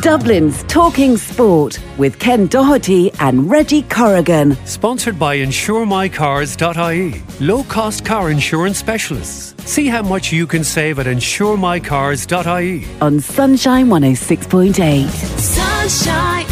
[0.00, 4.56] Dublin's Talking Sport with Ken Doherty and Reggie Corrigan.
[4.66, 9.54] Sponsored by InsureMyCars.ie, low cost car insurance specialists.
[9.70, 12.86] See how much you can save at InsureMyCars.ie.
[13.00, 15.08] On Sunshine 106.8.
[15.38, 16.44] Sunshine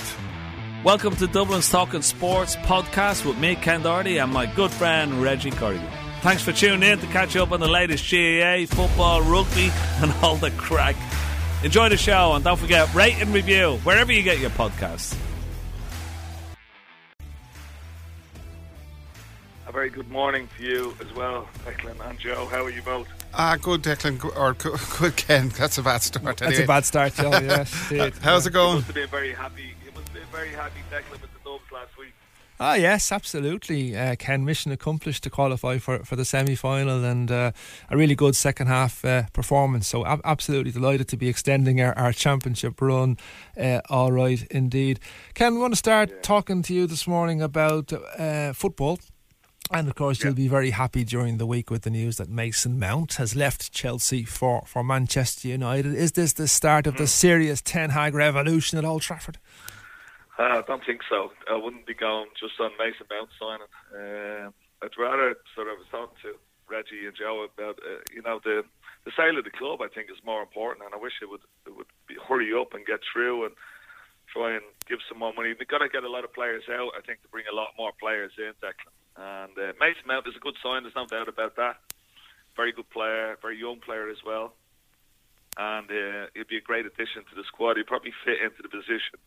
[0.82, 5.52] Welcome to Dublin's Talking Sports podcast with me, Ken Doherty, and my good friend Reggie
[5.52, 5.86] Corrigan.
[6.22, 9.70] Thanks for tuning in to catch up on the latest GAA, football, rugby,
[10.00, 10.96] and all the crack.
[11.62, 15.16] Enjoy the show and don't forget, rate and review wherever you get your podcasts.
[19.68, 22.46] A very good morning to you as well, Declan and Joe.
[22.46, 23.06] How are you both?
[23.34, 25.48] Ah, good Declan, good- or good, good Ken.
[25.50, 26.24] That's a bad start.
[26.24, 26.64] That's anyway.
[26.64, 27.30] a bad start, Joe.
[27.30, 28.14] Yes, indeed.
[28.22, 28.74] How's it You going?
[28.76, 29.74] must have been very happy.
[29.84, 32.12] You must have been very happy, Declan, with the Dubs last week.
[32.60, 33.96] Ah, yes, absolutely.
[33.96, 37.50] Uh, Ken, mission accomplished to qualify for, for the semi final and uh,
[37.90, 39.88] a really good second half uh, performance.
[39.88, 43.16] So, ab- absolutely delighted to be extending our, our championship run.
[43.58, 45.00] Uh, all right, indeed.
[45.34, 49.00] Ken, we want to start talking to you this morning about uh, football.
[49.72, 52.78] And of course, you'll be very happy during the week with the news that Mason
[52.78, 55.94] Mount has left Chelsea for, for Manchester United.
[55.94, 59.38] Is this the start of the serious Ten Hag revolution at Old Trafford?
[60.38, 61.32] Uh, I don't think so.
[61.50, 64.46] I wouldn't be going just on Mason Mount signing.
[64.46, 66.34] Um I'd rather sort of talk to
[66.68, 68.64] Reggie and Joe about, uh, you know, the
[69.04, 69.80] the sale of the club.
[69.80, 72.74] I think is more important, and I wish it would it would be, hurry up
[72.74, 73.54] and get through and
[74.32, 75.54] try and give some more money.
[75.54, 76.90] They've got to get a lot of players out.
[76.98, 78.90] I think to bring a lot more players in, Declan.
[79.16, 80.82] And uh, Mason Mount is a good sign.
[80.82, 81.76] There's no doubt about that.
[82.56, 84.54] Very good player, very young player as well.
[85.56, 87.76] And uh, he'd be a great addition to the squad.
[87.76, 89.20] He'd probably fit into the position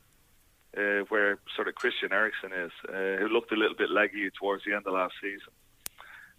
[0.78, 4.64] uh, where sort of Christian Eriksen is, uh, who looked a little bit leggy towards
[4.66, 5.54] the end of last season.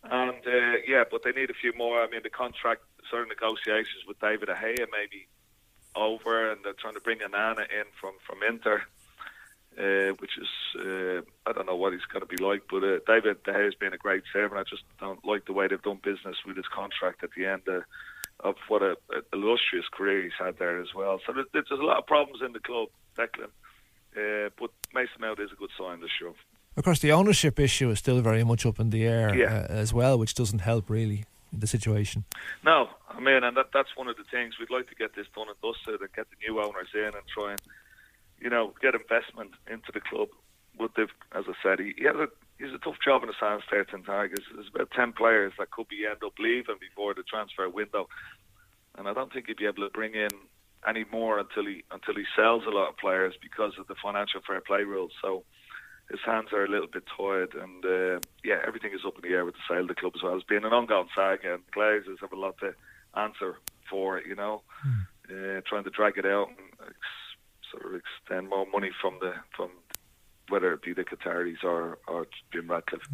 [0.05, 2.03] And uh, yeah, but they need a few more.
[2.03, 4.57] I mean, the contract sort of negotiations with David De
[4.93, 5.27] maybe
[5.95, 8.83] over, and they're trying to bring Onana in from from Inter,
[9.79, 10.49] uh, which is
[10.81, 12.63] uh, I don't know what he's going to be like.
[12.71, 14.61] But uh, David De Gea has been a great servant.
[14.61, 17.63] I just don't like the way they've done business with his contract at the end.
[17.69, 17.81] Uh,
[18.41, 21.19] of what a, a illustrious career he's had there as well.
[21.27, 23.49] So there's, there's a lot of problems in the club, Declan.
[24.15, 26.35] Uh, but Mason Mount is a good sign this show.
[26.77, 29.67] Of course, the ownership issue is still very much up in the air Yeah.
[29.71, 32.25] uh, as well, which doesn't help really the situation.
[32.63, 35.27] No, I mean, and that, that's one of the things we'd like to get this
[35.35, 37.61] done and dusted and get the new owners in and try and,
[38.41, 40.29] you know, get investment into the club.
[40.79, 43.35] But they've, as I said, he, he has a he's a tough job in the
[43.41, 44.45] Sands there, Ten Tigers.
[44.55, 48.09] There's about ten players that could be end up leaving before the transfer window,
[48.97, 50.31] and I don't think he'd be able to bring in
[50.87, 54.41] any more until he until he sells a lot of players because of the financial
[54.47, 55.13] fair play rules.
[55.23, 55.45] So
[56.11, 59.35] his hands are a little bit tired, and uh, yeah, everything is up in the
[59.35, 60.37] air with the sale of the club as well.
[60.37, 62.75] It's been an ongoing saga, and the Glazers have a lot to
[63.17, 63.57] answer
[63.91, 64.21] for.
[64.21, 64.63] You know,
[65.31, 66.95] uh, trying to drag it out and
[67.71, 69.71] sort of extend more money from the from
[70.49, 73.09] whether it be the Qataris or or Jim Ratcliffe.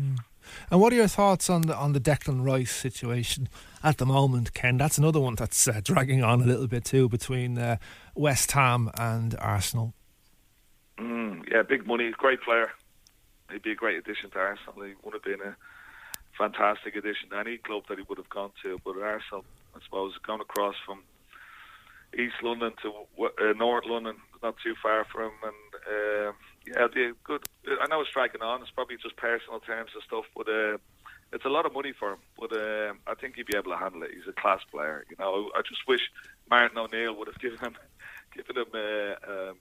[0.71, 3.49] And what are your thoughts on the on the Declan Rice situation
[3.83, 4.77] at the moment, Ken?
[4.77, 7.77] That's another one that's uh, dragging on a little bit too between uh,
[8.15, 9.95] West Ham and Arsenal.
[10.99, 12.71] Mm, yeah, big money, great player.
[13.51, 14.83] He'd be a great addition to Arsenal.
[14.83, 15.57] He would have been a
[16.37, 18.79] fantastic addition to any club that he would have gone to.
[18.85, 21.01] But Arsenal, I suppose, gone across from
[22.19, 22.93] East London to
[23.25, 25.33] uh, North London, not too far from.
[25.43, 26.33] And uh,
[26.67, 27.43] yeah, it'd good.
[27.67, 28.63] I know it's dragging on.
[28.63, 30.79] It's probably just personal terms and stuff, but uh,
[31.33, 32.19] it's a lot of money for him.
[32.39, 34.11] But uh, I think he'd be able to handle it.
[34.13, 35.05] He's a class player.
[35.11, 36.11] You know, I just wish
[36.51, 37.77] Martin O'Neill would have given him
[38.35, 39.57] given him uh, um,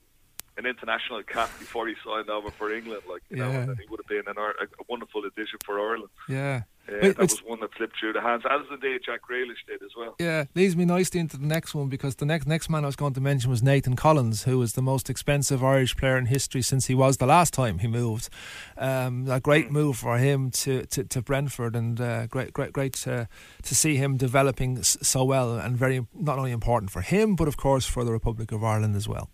[0.57, 3.03] an international cap before he signed over for England.
[3.09, 6.09] Like you know, and he would have been an, a wonderful addition for Ireland.
[6.27, 6.63] Yeah.
[6.89, 9.81] Uh, It- that was one that slipped through the hands, as indeed Jack Grealish did
[9.83, 10.15] as well.
[10.19, 12.95] Yeah, leads me nicely into the next one because the next next man I was
[12.95, 16.61] going to mention was Nathan Collins, who was the most expensive Irish player in history
[16.61, 18.29] since he was the last time he moved.
[18.77, 22.93] Um, a great move for him to, to, to Brentford, and uh, great great great
[22.93, 23.27] to,
[23.63, 27.57] to see him developing so well, and very not only important for him, but of
[27.57, 29.29] course for the Republic of Ireland as well.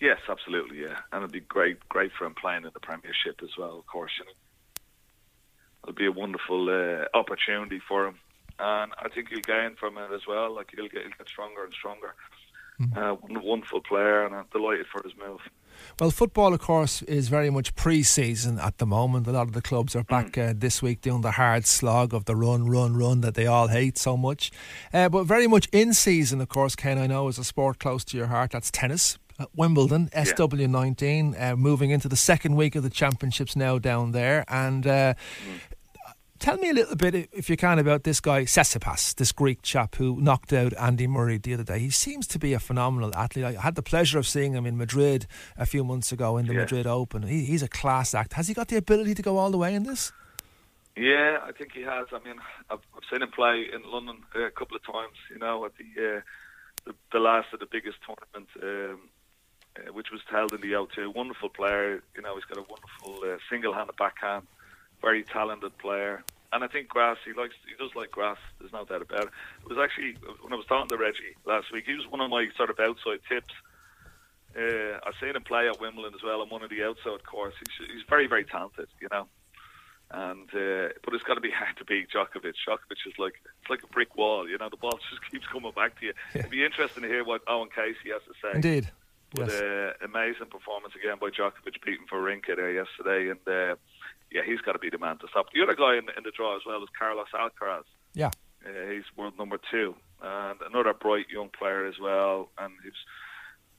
[0.00, 3.50] Yes, absolutely, yeah, and it'd be great, great for him playing in the Premiership as
[3.58, 3.78] well.
[3.78, 4.32] Of course, you know,
[5.86, 8.16] it'll be a wonderful uh, opportunity for him,
[8.58, 10.54] and I think he'll gain from it as well.
[10.54, 12.14] Like he'll get, he'll get stronger and stronger.
[12.94, 15.40] Uh, wonderful player, and I'm delighted for his move.
[15.98, 19.26] Well, football, of course, is very much pre-season at the moment.
[19.26, 22.26] A lot of the clubs are back uh, this week doing the hard slog of
[22.26, 24.50] the run, run, run that they all hate so much.
[24.92, 26.98] Uh, but very much in season, of course, Ken.
[26.98, 28.50] I know is a sport close to your heart.
[28.50, 29.18] That's tennis.
[29.38, 34.44] At Wimbledon, SW19, uh, moving into the second week of the championships now down there,
[34.48, 34.86] and.
[34.86, 35.14] Uh,
[36.38, 39.94] Tell me a little bit, if you can, about this guy Tsitsipas, this Greek chap
[39.96, 41.78] who knocked out Andy Murray the other day.
[41.78, 43.44] He seems to be a phenomenal athlete.
[43.44, 46.52] I had the pleasure of seeing him in Madrid a few months ago in the
[46.54, 46.60] Yeah.
[46.60, 47.22] Madrid Open.
[47.22, 48.34] He, he's a class act.
[48.34, 50.12] Has he got the ability to go all the way in this?
[50.96, 52.06] Yeah, I think he has.
[52.12, 52.36] I mean,
[52.70, 55.16] I've, I've seen him play in London uh, a couple of times.
[55.30, 56.20] You know, at the uh,
[56.86, 59.08] the, the last of the biggest tournament, um,
[59.76, 61.14] uh, which was held in the O2.
[61.14, 62.02] Wonderful player.
[62.14, 64.46] You know, he's got a wonderful uh, single-handed backhand.
[65.02, 66.22] Very talented player.
[66.52, 67.18] And I think grass.
[67.24, 67.54] He likes.
[67.68, 68.38] He does like grass.
[68.58, 69.30] There's no doubt about it.
[69.62, 71.84] It was actually when I was talking to Reggie last week.
[71.86, 73.52] He was one of my sort of outside tips.
[74.56, 77.56] Uh, I've seen him play at Wimbledon as well on one of the outside courts.
[77.58, 79.26] He's, he's very, very talented, you know.
[80.10, 82.54] And uh, but it's got to be hard to beat Djokovic.
[82.66, 84.68] Djokovic is like it's like a brick wall, you know.
[84.70, 86.12] The ball just keeps coming back to you.
[86.34, 88.54] It'd be interesting to hear what Owen Casey has to say.
[88.54, 88.90] Indeed.
[89.34, 89.60] But Yes.
[89.60, 93.74] uh, amazing performance again by Djokovic beating Wawrinka there yesterday, and uh,
[94.30, 95.46] yeah, he's got to be the man to stop.
[95.54, 97.84] The other guy in, in the draw as well is Carlos Alcaraz.
[98.14, 98.30] Yeah.
[98.64, 102.92] Uh, he's world number two, and another bright young player as well, and he's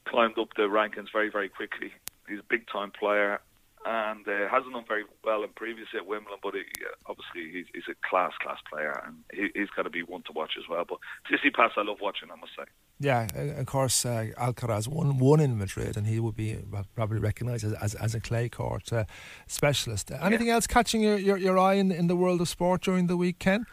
[0.06, 1.91] climbed up the rankings very, very quickly.
[2.29, 3.41] He's a big time player,
[3.88, 7.68] and uh, hasn't done very well in previous at Wimbledon, but he, uh, obviously he's,
[7.74, 10.68] he's a class, class player, and he, he's got to be one to watch as
[10.69, 10.84] well.
[10.88, 11.00] But
[11.31, 12.66] Tsitsipas, I love watching, I must say.
[13.00, 13.28] Yeah,
[13.60, 16.57] of course, uh, Alcaraz won won in Madrid, and he would be
[16.95, 19.06] probably recognised as, as, as a clay court uh,
[19.48, 20.12] specialist.
[20.12, 23.16] Anything else catching your, your, your eye in, in the world of sport during the
[23.16, 23.66] week, Ken?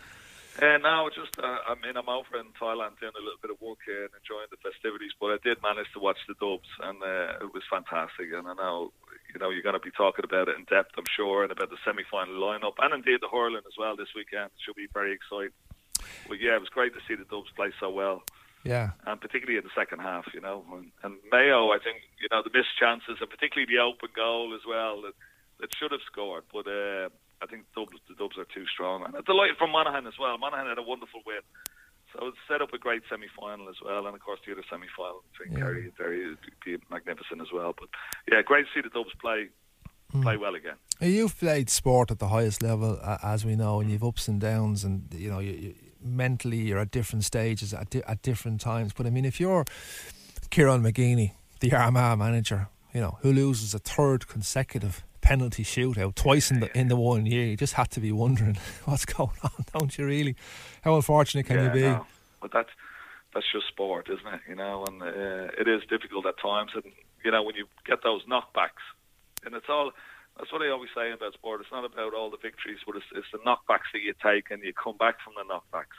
[0.54, 3.60] Uh, no, just uh, I mean I'm over in Thailand doing a little bit of
[3.60, 7.02] work here and enjoying the festivities, but I did manage to watch the Dubs, and
[7.02, 8.30] uh, it was fantastic.
[8.30, 8.92] And I know
[9.34, 11.70] you know you're going to be talking about it in depth, I'm sure, and about
[11.70, 14.54] the semi-final lineup, and indeed the hurling as well this weekend.
[14.54, 15.58] It should be very exciting.
[16.28, 18.22] But yeah, it was great to see the Dubs play so well.
[18.64, 18.96] Yeah.
[19.06, 20.64] and particularly in the second half, you know.
[20.72, 24.54] And, and Mayo, I think, you know, the missed chances, and particularly the open goal
[24.54, 25.12] as well, that,
[25.60, 26.44] that should have scored.
[26.50, 27.08] But uh,
[27.44, 29.04] I think Dubs, the Dubs are too strong.
[29.04, 30.38] And I'm delighted for Monaghan as well.
[30.38, 31.44] Monaghan had a wonderful win.
[32.12, 34.06] So it's set up a great semi final as well.
[34.06, 35.64] And of course, the other semi final between Yeah.
[35.64, 37.74] Kerry and Derry would be magnificent as well.
[37.78, 37.88] But
[38.30, 39.48] yeah, great to see the Dubs play
[40.22, 40.76] play well again.
[41.00, 44.40] You've played sport at the highest level, uh, as we know, and you've ups and
[44.40, 48.60] downs, and you know, you, you, mentally you're at different stages at, di- at different
[48.60, 48.92] times.
[48.92, 49.64] But I mean, if you're
[50.50, 56.50] Kieran McGeeney, the Armagh manager, you know, who loses a third consecutive penalty shootout twice
[56.50, 59.64] in the in the one year, you just have to be wondering what's going on,
[59.72, 60.06] don't you?
[60.06, 60.36] Really,
[60.82, 61.82] how unfortunate can yeah, you be?
[61.82, 62.06] No.
[62.40, 62.68] But that's
[63.32, 64.40] that's just sport, isn't it?
[64.48, 66.72] You know, and uh, it is difficult at times.
[66.74, 66.84] And
[67.24, 68.84] you know, when you get those knockbacks,
[69.44, 69.90] and it's all.
[70.36, 71.60] That's what I always say about sport.
[71.60, 74.64] It's not about all the victories, but it's, it's the knockbacks that you take and
[74.64, 75.94] you come back from the knockbacks.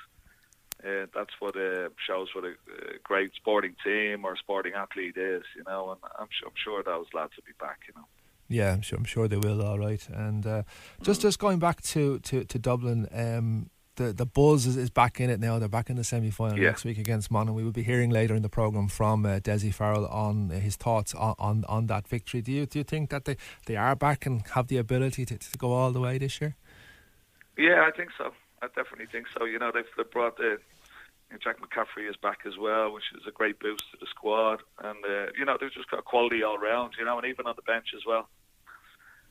[0.83, 5.43] Uh, that's what uh, shows what a, uh great sporting team or sporting athlete is,
[5.55, 5.91] you know.
[5.91, 8.07] And I'm, I'm sure those lads will be back, you know.
[8.47, 8.97] Yeah, I'm sure.
[8.99, 9.61] I'm sure they will.
[9.61, 10.63] All right, and uh,
[11.01, 15.19] just just going back to to, to Dublin, um, the the buzz is, is back
[15.19, 15.57] in it now.
[15.57, 16.67] They're back in the semi final Yeah.
[16.69, 17.55] next week against Monaghan.
[17.55, 20.75] We will be hearing later in the program from uh, Dessie Farrell on uh, his
[20.75, 22.41] thoughts on, on, on that victory.
[22.41, 25.37] Do you do you think that they, they are back and have the ability to,
[25.37, 26.55] to go all the way this year?
[27.57, 28.31] Yeah, I think so.
[28.61, 29.45] I definitely think so.
[29.45, 30.57] You know, they've, they've brought the
[31.43, 34.61] Jack McCaffrey is back as well, which is a great boost to the squad.
[34.83, 36.93] And uh, you know, they've just got quality all round.
[36.99, 38.27] You know, and even on the bench as well.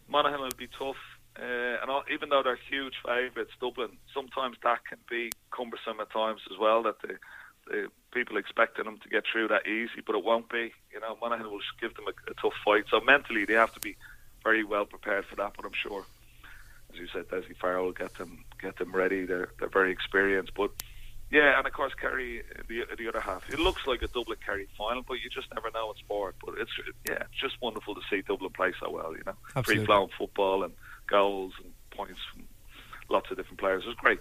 [0.08, 0.96] Monaghan will be tough,
[1.38, 6.10] uh, and all, even though they're huge favourites, Dublin sometimes that can be cumbersome at
[6.10, 6.82] times as well.
[6.82, 7.18] That the,
[7.66, 10.72] the people expecting them to get through that easy, but it won't be.
[10.92, 12.84] You know, Monaghan will give them a, a tough fight.
[12.90, 13.96] So mentally, they have to be
[14.42, 15.52] very well prepared for that.
[15.56, 16.04] But I'm sure
[16.94, 19.26] as you said, Dessie Farrell will get them get them ready.
[19.26, 20.70] They're they're very experienced, but
[21.30, 23.48] yeah, and of course Kerry the the other half.
[23.52, 26.36] It looks like a Dublin Kerry final, but you just never know in sport.
[26.44, 26.70] But it's
[27.08, 29.12] yeah, it's just wonderful to see Dublin play so well.
[29.16, 30.72] You know, free flowing football and
[31.06, 32.44] goals and points from
[33.08, 33.84] lots of different players.
[33.84, 34.20] It was great.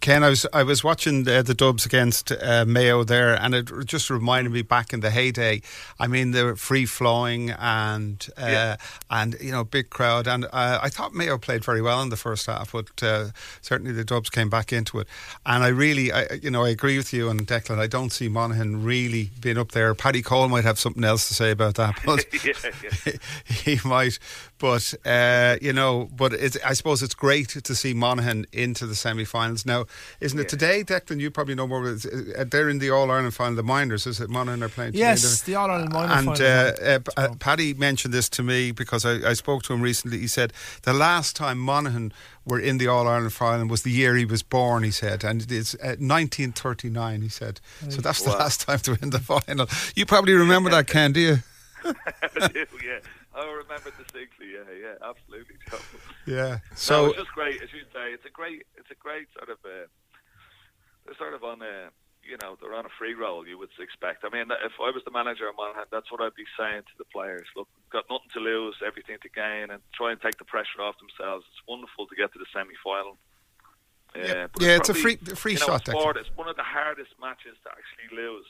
[0.00, 3.70] Ken, I was I was watching uh, the Dubs against uh, Mayo there, and it
[3.84, 5.62] just reminded me back in the heyday.
[5.98, 8.76] I mean, they were free flowing and uh, Yeah.
[9.10, 12.16] and you know big crowd, and uh, I thought Mayo played very well in the
[12.16, 13.26] first half, but uh,
[13.60, 15.08] certainly the Dubs came back into it.
[15.44, 17.78] And I really, I, you know, I agree with you and Declan.
[17.78, 19.94] I don't see Monaghan really being up there.
[19.94, 22.52] Paddy Cole might have something else to say about that, but yeah,
[23.04, 23.12] yeah.
[23.44, 24.18] he might.
[24.58, 28.94] But uh, you know, but it's, I suppose it's great to see Monaghan into the
[28.94, 29.55] semi-finals.
[29.64, 29.86] Now,
[30.20, 30.42] isn't it?
[30.42, 30.48] Yeah.
[30.48, 31.86] Today, Declan, you probably know more.
[31.86, 33.54] Is- uh, They're in the All Ireland final.
[33.54, 34.28] The Miners, is it?
[34.28, 34.92] Monaghan are playing.
[34.92, 36.46] today, Yes, the All Ireland minor and final.
[36.46, 37.34] uh, uh, uh.
[37.38, 40.18] Paddy mentioned this to me because I, I spoke to him recently.
[40.18, 42.12] He said the last time Monaghan
[42.44, 44.82] were in the All Ireland final was the year he was born.
[44.82, 47.22] He said, and it's uh, 1939.
[47.22, 48.38] He said, so that's the Wow.
[48.38, 49.66] last time to win the final.
[49.94, 51.36] You probably remember that, Ken, do you?
[51.84, 52.98] I do, yeah.
[53.36, 54.56] I remember distinctly.
[54.56, 55.56] Yeah, yeah, absolutely.
[56.26, 56.58] Yeah.
[56.74, 58.10] So So it's just great, as you say.
[58.10, 59.58] It's a great, it's a great sort of.
[59.64, 59.86] Uh,
[61.04, 61.94] they're sort of on a,
[62.26, 63.46] you know, they're on a free roll.
[63.46, 64.24] You would expect.
[64.24, 66.94] I mean, if I was the manager of Monaghan, that's what I'd be saying to
[66.98, 67.46] the players.
[67.54, 70.82] Look, we've got nothing to lose, everything to gain, and try and take the pressure
[70.82, 71.46] off themselves.
[71.52, 73.14] It's wonderful to get to the semi-final.
[74.16, 74.48] Yeah.
[74.50, 76.66] but Yeah, it's a probably, free- free you know, shot, It's, it's one of the
[76.66, 78.48] hardest matches to actually lose.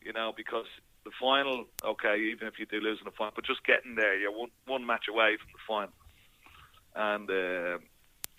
[0.00, 0.66] You know, because
[1.04, 4.18] the final, okay, even if you do lose in the final, but just getting there,
[4.18, 5.92] you're one one match away from the final.
[6.94, 7.78] And uh,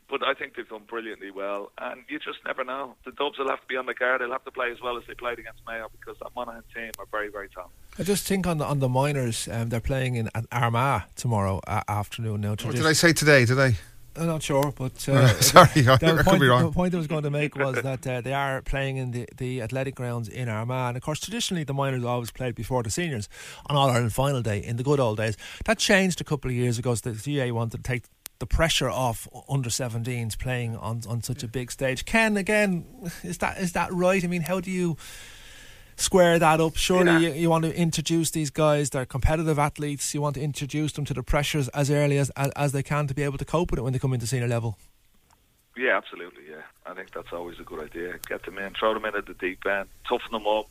[0.09, 2.95] but I think they've done brilliantly well, and you just never know.
[3.05, 4.21] The Dubs will have to be on the guard.
[4.21, 6.91] They'll have to play as well as they played against Mayo because that Monaghan team
[6.99, 7.75] are very, very talented.
[7.97, 11.81] I just think on the on the minors, um, they're playing in Armagh tomorrow uh,
[11.87, 12.41] afternoon.
[12.41, 13.45] Now, what did I say today?
[13.45, 13.77] Did I?
[14.15, 16.97] I'm not sure, but uh, Sorry, I, the, I could point, be the point I
[16.97, 20.29] was going to make was that uh, they are playing in the, the athletic grounds
[20.29, 20.89] in Armagh.
[20.89, 23.27] And of course, traditionally, the minors always played before the seniors
[23.67, 25.35] on All Ireland final day in the good old days.
[25.65, 26.93] That changed a couple of years ago.
[26.93, 28.03] So the GAA wanted to take
[28.39, 32.05] the pressure off under 17s playing on, on such a big stage.
[32.05, 32.85] Ken, again,
[33.23, 34.23] is that is that right?
[34.23, 34.97] I mean, how do you
[36.03, 36.75] square that up?
[36.75, 37.19] Surely Yeah.
[37.19, 41.05] you, you want to introduce these guys, they're competitive athletes, you want to introduce them
[41.05, 43.71] to the pressures as early as, as, as they can to be able to cope
[43.71, 44.77] with it when they come into senior level.
[45.75, 46.43] Yeah, absolutely.
[46.49, 48.19] Yeah, I think that's always a good idea.
[48.27, 50.67] Get them in, throw them in at the deep end, toughen them up,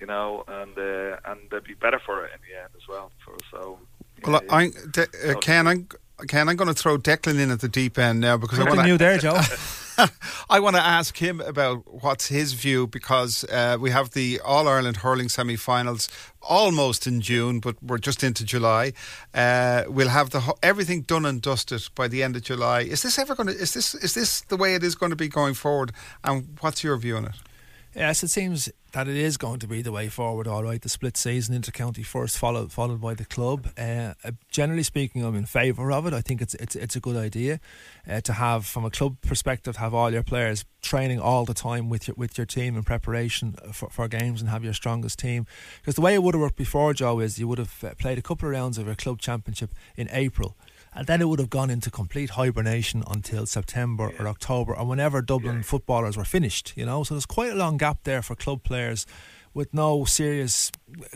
[0.00, 3.10] you know, and uh, and they'll be better for it in the end as well.
[3.24, 3.78] For so.
[4.20, 4.54] yeah, Well, yeah.
[4.54, 5.88] I, De- uh, Ken, I'm,
[6.28, 8.76] Ken, I'm going to throw Declan in at the deep end now because I Something
[8.76, 8.92] want to.
[8.92, 9.40] new there, Joe.
[10.50, 14.68] I want to ask him about what's his view because uh, we have the All
[14.68, 16.08] Ireland hurling semi-finals
[16.42, 18.92] almost in June, but we're just into July.
[19.34, 22.80] Uh, we'll have the everything done and dusted by the end of July.
[22.80, 23.54] Is this ever going to?
[23.54, 25.92] Is this is this the way it is going to be going forward?
[26.22, 27.47] And what's your view on it?
[27.94, 30.46] Yes, it seems that it is going to be the way forward.
[30.46, 33.68] All right, the split season inter county first, followed followed by the club.
[33.78, 36.12] Uh, uh, generally speaking, I'm in favour of it.
[36.12, 37.60] I think it's it's it's a good idea
[38.08, 41.88] uh, to have, from a club perspective, have all your players training all the time
[41.88, 45.46] with your with your team in preparation for, for games and have your strongest team.
[45.80, 48.18] Because the way it would have worked before, Joe, is you would have uh, played
[48.18, 50.56] a couple of rounds of your club championship in April.
[50.98, 55.22] And then it would have gone into complete hibernation until September or October, or whenever
[55.22, 56.72] Dublin footballers were finished.
[56.76, 59.06] You know, so there's quite a long gap there for club players
[59.54, 60.72] with no serious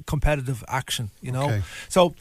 [0.06, 1.10] competitive action.
[1.20, 1.62] You know, Okay.
[1.88, 2.14] so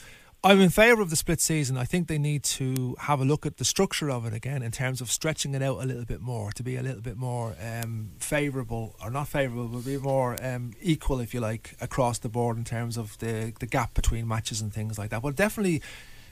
[0.44, 1.77] I'm in favour of the split season.
[1.77, 4.72] I think they need to have a look at the structure of it again in
[4.72, 7.56] terms of stretching it out a little bit more to be a little bit more
[7.62, 12.30] um, favourable or not favourable, but be more um, equal, if you like, across the
[12.30, 15.22] board in terms of the the gap between matches and things like that.
[15.22, 15.84] But definitely.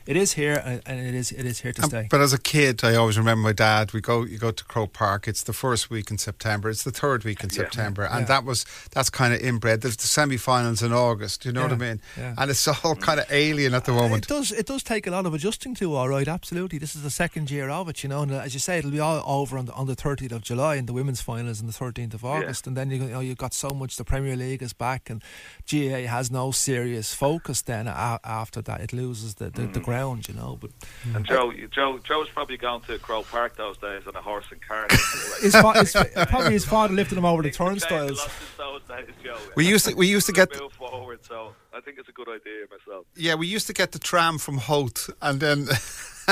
[0.06, 2.08] It is here, and and it is it is here to Um, stay.
[2.10, 3.94] But as a kid, I always remember my dad.
[3.94, 5.28] We go, you go to Croke Park.
[5.28, 6.70] It's the first week in September.
[6.70, 7.58] It's the third week in Yeah.
[7.58, 8.26] September, and Yeah.
[8.28, 9.82] that was that's kind of inbred.
[9.82, 11.46] There's the semi-finals in August.
[11.46, 12.02] You know what I mean?
[12.18, 12.34] yeah.
[12.38, 14.26] And it's all kind of alien at the moment.
[14.26, 14.52] It does.
[14.52, 15.96] It does take a lot of adjusting to.
[15.96, 16.80] All right, absolutely.
[16.80, 18.22] This is the second year of it, you know.
[18.24, 20.76] And as you say, it'll be all over on the on the thirtieth of July,
[20.76, 22.66] and the women's finals on the thirteenth of August.
[22.66, 23.98] And then you, you know you've got so much.
[23.98, 25.22] The Premier League is back, and
[25.70, 27.62] GAA has no serious focus.
[27.62, 29.74] Then a- after that, it loses the, the, Mm.
[29.74, 30.58] the ground, you know.
[30.60, 30.72] But
[31.16, 34.46] And Joe, you- Joe, Joe's probably going to Croke Park those days on a horse
[34.52, 34.92] and cart.
[35.42, 35.94] his, fa- his,
[36.30, 38.18] probably his father lifted him over the Things have turnstiles.
[38.20, 39.38] lot since those days, Joe.
[39.56, 42.28] We used to- we used to get- move forward, so I think it's a good
[42.30, 43.06] idea myself.
[43.16, 45.66] Yeah, we used to get the tram from Howth, and then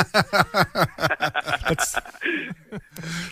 [1.68, 1.96] that's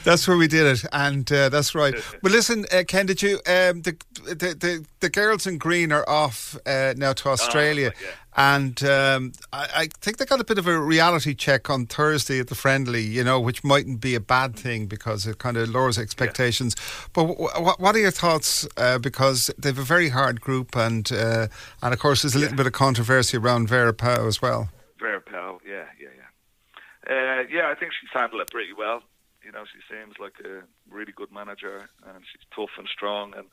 [0.04, 1.96] that's where we did it, and uh, that's right.
[2.22, 6.08] But listen, uh, Ken, did you um, the, the the the girls in green are
[6.08, 8.08] off uh, now to Australia, yeah.
[8.38, 12.39] And um, I, I think they got a bit of a reality check on Thursday
[12.39, 15.70] at the friendly, you know, which mightn't be a bad thing because it kind of
[15.70, 16.75] lowers expectations.
[17.13, 18.68] But w- w- what are your thoughts?
[18.75, 21.48] Uh, because they've a very hard group, and uh,
[21.82, 24.70] and of course there's a little bit of controversy around Vera Pauw as well.
[25.00, 27.39] Vera Powell, yeah, yeah, yeah.
[27.39, 29.01] Uh, yeah, I think she's handled it pretty well.
[29.46, 30.63] You know, she seems like a
[30.94, 33.46] really good manager, and she's tough and strong, and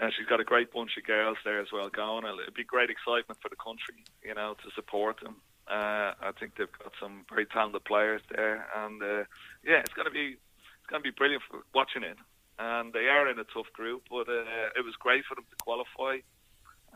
[0.00, 2.24] and she's got a great bunch of girls there as well going.
[2.24, 5.36] It'd be great excitement for the country, you know, to support them.
[5.68, 9.24] Uh, I think they've got some very talented players there, and uh,
[9.64, 12.16] yeah, it's gonna be it's gonna be brilliant for watching it.
[12.58, 15.56] And they are in a tough group, but uh, it was great for them to
[15.56, 16.18] qualify.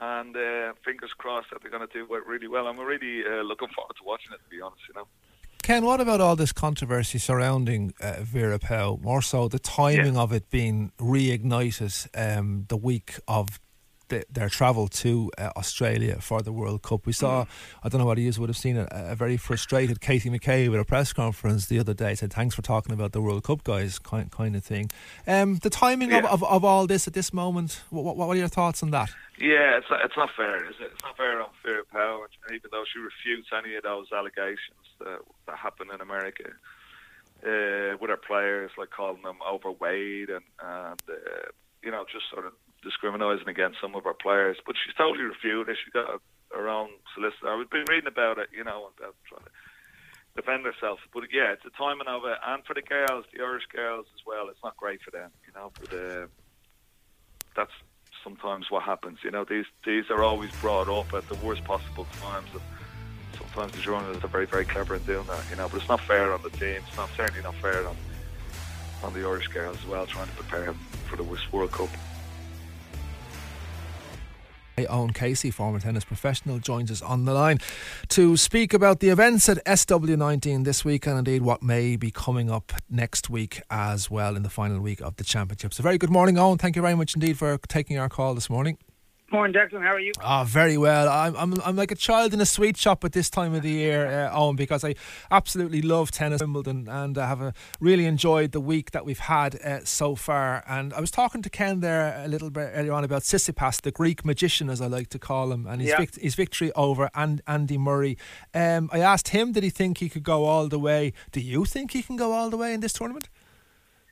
[0.00, 2.66] And uh, fingers crossed that they're going to do really well.
[2.66, 4.40] I'm really uh, looking forward to watching it.
[4.42, 5.06] To be honest, you know.
[5.62, 9.00] Ken, what about all this controversy surrounding uh, Vera Pauw?
[9.02, 13.60] More so, the timing of it being reignited um, the week of
[14.08, 17.06] the, their travel to uh, Australia for the World Cup.
[17.06, 17.44] We saw,
[17.84, 20.80] I don't know what you would have seen, a, a very frustrated Katie McCabe with
[20.80, 22.16] a press conference the other day.
[22.16, 24.90] Said, "Thanks for talking about the World Cup, guys," kind kind of thing.
[25.28, 26.30] Um, the timing of, Yeah.
[26.30, 27.82] of, of all this at this moment.
[27.90, 29.10] What, what are your thoughts on that?
[29.38, 30.90] Yeah, it's not, it's not fair, is it?
[30.92, 31.79] It's not fair on Fair
[32.80, 36.48] Power, she refutes any of those allegations that, that happen in America
[37.44, 41.48] uh, with her players, like calling them overweight and, and uh,
[41.82, 44.56] you know, just sort of discriminating against some of her players.
[44.64, 45.76] But she's totally refuted.
[45.84, 46.20] She got
[46.54, 47.56] her own solicitor.
[47.56, 49.52] We've been reading about it, you know, and trying to
[50.36, 51.00] defend herself.
[51.12, 54.24] But yeah, it's the timing of it, and for the girls, the Irish girls as
[54.26, 54.48] well.
[54.48, 55.72] It's not great for them, you know.
[55.80, 56.26] But uh,
[57.56, 57.72] that's
[58.22, 59.18] sometimes what happens.
[59.22, 62.62] You know, these these are always brought up at the worst possible times, and
[63.38, 65.44] sometimes the journalists are very very clever in doing that.
[65.50, 66.82] You know, but it's not fair on the team.
[66.86, 67.96] It's not certainly not fair on
[69.02, 71.88] on the Irish girls as well, trying to prepare them for the worst World Cup.
[74.86, 77.58] Owen Casey, former tennis professional, joins us on the line
[78.08, 82.50] to speak about the events at SW19 this week and indeed what may be coming
[82.50, 85.76] up next week as well in the final week of the championships.
[85.76, 86.58] So, very good morning, Owen.
[86.58, 88.78] Thank you very much indeed for taking our call this morning.
[89.32, 89.80] Morning, Declan.
[89.82, 90.10] How are you?
[90.20, 91.08] Ah, very well.
[91.08, 93.70] I'm, I'm, I'm like a child in a sweet shop at this time of the
[93.70, 94.96] year, uh, Owen, because I
[95.30, 99.54] absolutely love tennis, Wimbledon, and I have uh, really enjoyed the week that we've had
[99.62, 100.64] uh, so far.
[100.66, 103.92] And I was talking to Ken there a little bit earlier on about Tsitsipas, the
[103.92, 105.98] Greek magician, as I like to call him, and his, Yeah.
[105.98, 108.18] vic- his victory over and- Andy Murray.
[108.52, 111.12] Um, I asked him, did he think he could go all the way?
[111.30, 113.28] Do you think he can go all the way in this tournament?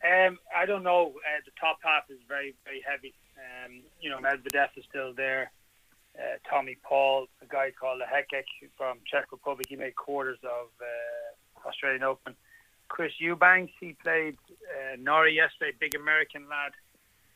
[0.01, 1.07] Um, I don't know.
[1.09, 3.13] Uh, the top half is very, very heavy.
[3.49, 5.51] Um, you know, Medvedev is still there.
[6.17, 8.43] Uh, Tommy Paul, a guy called Lehecka
[8.77, 12.35] from Czech Republic, he made quarters of uh, Australian Open.
[12.87, 16.73] Chris Eubanks, he played uh, Norrie yesterday, big American lad.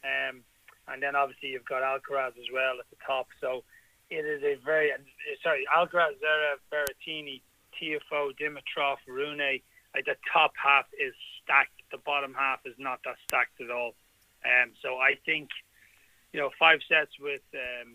[0.03, 0.41] Um,
[0.87, 3.27] and then obviously you've got Alcaraz as well at the top.
[3.39, 3.63] So
[4.09, 4.97] it is a very, uh,
[5.41, 7.41] sorry, Alcaraz, Zverev, Berrettini,
[7.79, 9.61] Tiafoe, Dimitrov, Rune.
[9.93, 11.79] Like the top half is stacked.
[11.91, 13.93] The bottom half is not that stacked at all.
[14.43, 15.49] Um, so I think,
[16.33, 17.93] you know, five sets with um,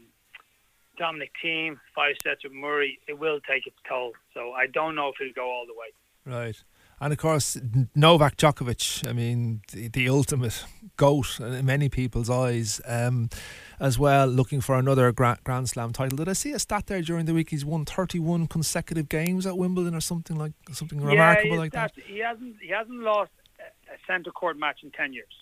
[0.97, 4.13] Dominic Thiem, five sets with Murray, it will take its toll.
[4.33, 6.39] So I don't know if he'll go all the way.
[6.39, 6.63] Right.
[7.01, 7.57] And of course,
[7.95, 10.65] Novak Djokovic, I mean, the, the ultimate
[10.97, 13.31] GOAT in many people's eyes, um,
[13.79, 16.17] as well, looking for another Grand, Grand Slam title.
[16.17, 17.51] Did I see a stat there during the week?
[17.51, 21.93] He's won 31 consecutive games at Wimbledon or something like something remarkable yeah, like that.
[22.05, 25.33] He hasn't he hasn't lost a, centre court match in ten years.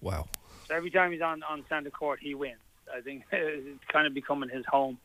[0.00, 0.26] Wow.
[0.66, 2.58] So every time he's on on centre court, he wins.
[2.94, 4.98] I think it's kind of becoming his home.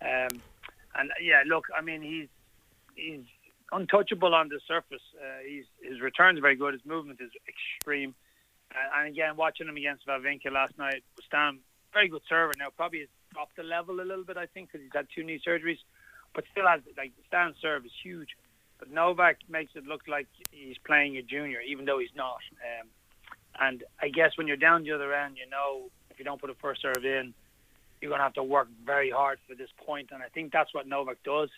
[0.00, 0.40] Um,
[0.94, 2.28] and yeah, look, I mean, he's
[2.94, 3.24] he's
[3.70, 5.02] untouchable on the surface.
[5.16, 6.74] Uh, he's his return's very good.
[6.74, 8.14] His movement is extreme.
[8.74, 11.58] Uh, and again, watching him against Wawrinka last night, Stan,
[11.92, 12.52] very good server.
[12.58, 15.24] Now probably has dropped the level a little bit, I think, because he's had two
[15.24, 15.78] knee surgeries,
[16.34, 18.30] but still has like Stan's serve is huge.
[18.78, 22.40] But Novak makes it look like he's playing a junior, even though he's not.
[22.80, 22.88] Um,
[23.60, 26.50] and I guess when you're down the other end, you know if you don't put
[26.50, 27.32] a first serve in,
[28.00, 30.10] you're going to have to work very hard for this point.
[30.12, 31.48] And I think that's what Novak does.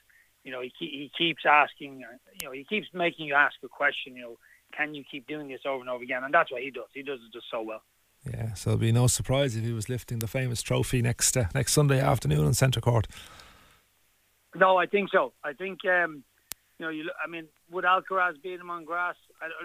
[0.45, 2.01] You know, he he keeps asking.
[2.41, 4.15] You know, he keeps making you ask a question.
[4.15, 4.39] You know,
[4.77, 6.23] can you keep doing this over and over again?
[6.23, 6.89] And that's what he does.
[6.93, 7.83] He does it just so well.
[8.31, 11.47] Yeah, so it'll be no surprise if he was lifting the famous trophy next uh,
[11.55, 13.07] next Sunday afternoon on centre court.
[14.55, 15.33] No, I think so.
[15.43, 16.23] I think um,
[16.79, 16.91] you know.
[16.91, 19.17] You, look- I mean, would Alcaraz beat him on grass?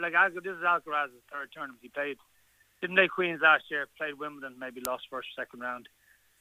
[0.02, 1.80] Like this is Alcaraz's third tournament.
[1.82, 2.18] He played.
[2.82, 3.88] Didn't play Queens last year.
[3.98, 5.90] Played Wimbledon, maybe lost first or second round.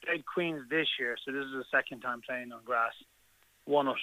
[0.05, 2.93] Played Queens this year, so this is the second time playing on grass.
[3.67, 3.97] Won it.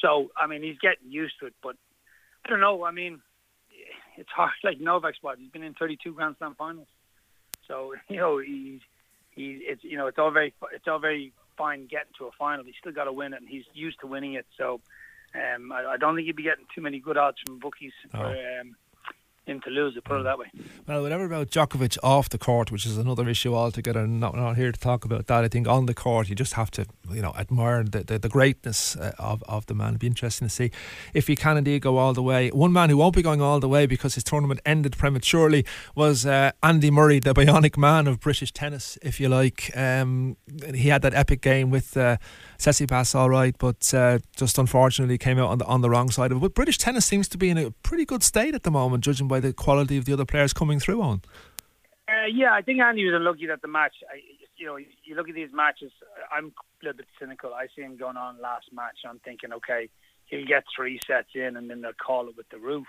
[0.00, 1.54] So I mean, he's getting used to it.
[1.62, 1.76] But
[2.44, 2.84] I don't know.
[2.84, 3.20] I mean,
[4.16, 4.52] it's hard.
[4.64, 6.88] Like Novak's what he's been in 32 Grand Slam finals.
[7.68, 8.80] So you know he's
[9.30, 12.64] he it's you know it's all very it's all very fine getting to a final.
[12.64, 14.46] He's still got to win it, and he's used to winning it.
[14.56, 14.80] So
[15.34, 18.22] um, I, I don't think you'd be getting too many good odds from bookies Oh.
[18.24, 18.76] um,
[19.46, 20.04] him to lose it.
[20.04, 20.50] Put it that way.
[20.86, 24.72] Well, whatever about Djokovic off the court, which is another issue altogether, not, not here
[24.72, 25.44] to talk about that.
[25.44, 28.28] I think on the court, you just have to, you know, admire the, the, the
[28.28, 29.90] greatness uh, of, of the man.
[29.90, 30.70] It'd be interesting to see
[31.14, 32.48] if he can indeed go all the way.
[32.50, 36.26] One man who won't be going all the way because his tournament ended prematurely was
[36.26, 39.70] uh, Andy Murray, the bionic man of British tennis, if you like.
[39.76, 40.36] Um,
[40.74, 42.16] he had that epic game with uh,
[42.58, 46.32] Tsitsipas, all right, but uh, just unfortunately came out on the on the wrong side
[46.32, 46.40] of it.
[46.40, 49.28] But British tennis seems to be in a pretty good state at the moment, judging
[49.28, 51.22] by the quality of the other players coming through on.
[52.08, 53.94] Uh, yeah, I think Andy was unlucky that the match.
[54.10, 54.20] I,
[54.56, 55.92] you know, you look at these matches.
[56.32, 57.52] I'm a little bit cynical.
[57.52, 58.98] I see him going on last match.
[59.08, 59.90] I'm thinking, okay,
[60.26, 62.86] he'll get three sets in, and then they'll call it with the roof.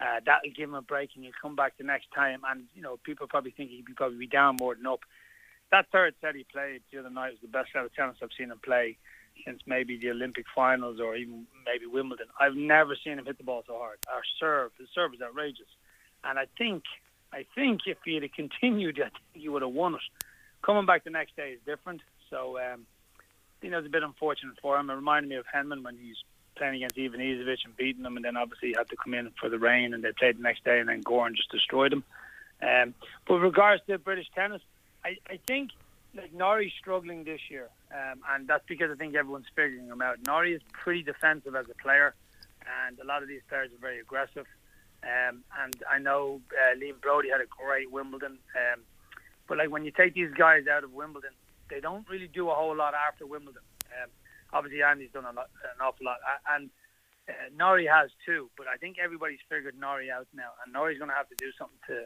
[0.00, 2.40] Uh, that'll give him a break, and he'll come back the next time.
[2.48, 5.00] And you know, people probably think he'd probably be down more than up.
[5.70, 8.30] That third set he played the other night was the best set of tennis I've
[8.36, 8.96] seen him play
[9.44, 12.26] since maybe the Olympic finals or even maybe Wimbledon.
[12.40, 13.98] I've never seen him hit the ball so hard.
[14.12, 15.68] Our serve, his serve is outrageous,
[16.24, 16.84] and I think,
[17.32, 20.00] I think if he had continued, I think he would have won it.
[20.62, 22.00] Coming back the next day is different.
[22.30, 22.86] So, um,
[23.62, 24.90] you know, it's a bit unfortunate for him.
[24.90, 26.16] It reminded me of Henman when he's
[26.56, 29.48] playing against Ivan and beating him, and then obviously he had to come in for
[29.48, 32.04] the rain, and they played the next day, and then Goran just destroyed him.
[32.60, 32.94] Um,
[33.26, 34.62] but with regards to British tennis,
[35.04, 35.70] I, I think
[36.14, 40.18] like Norrie's struggling this year, um, and that's because I think everyone's figuring him out.
[40.26, 42.14] Norrie is pretty defensive as a player,
[42.86, 44.46] and a lot of these players are very aggressive.
[45.02, 48.80] Um, and I know uh, Liam Broady had a great Wimbledon, um,
[49.46, 51.30] but like when you take these guys out of Wimbledon,
[51.70, 53.62] they don't really do a whole lot after Wimbledon.
[53.86, 54.10] Um,
[54.52, 56.18] obviously, Andy's done a lot, an awful lot,
[56.50, 56.68] and
[57.28, 58.50] uh, Norrie has too.
[58.56, 61.52] But I think everybody's figured Norrie out now, and Norrie's going to have to do
[61.56, 62.04] something to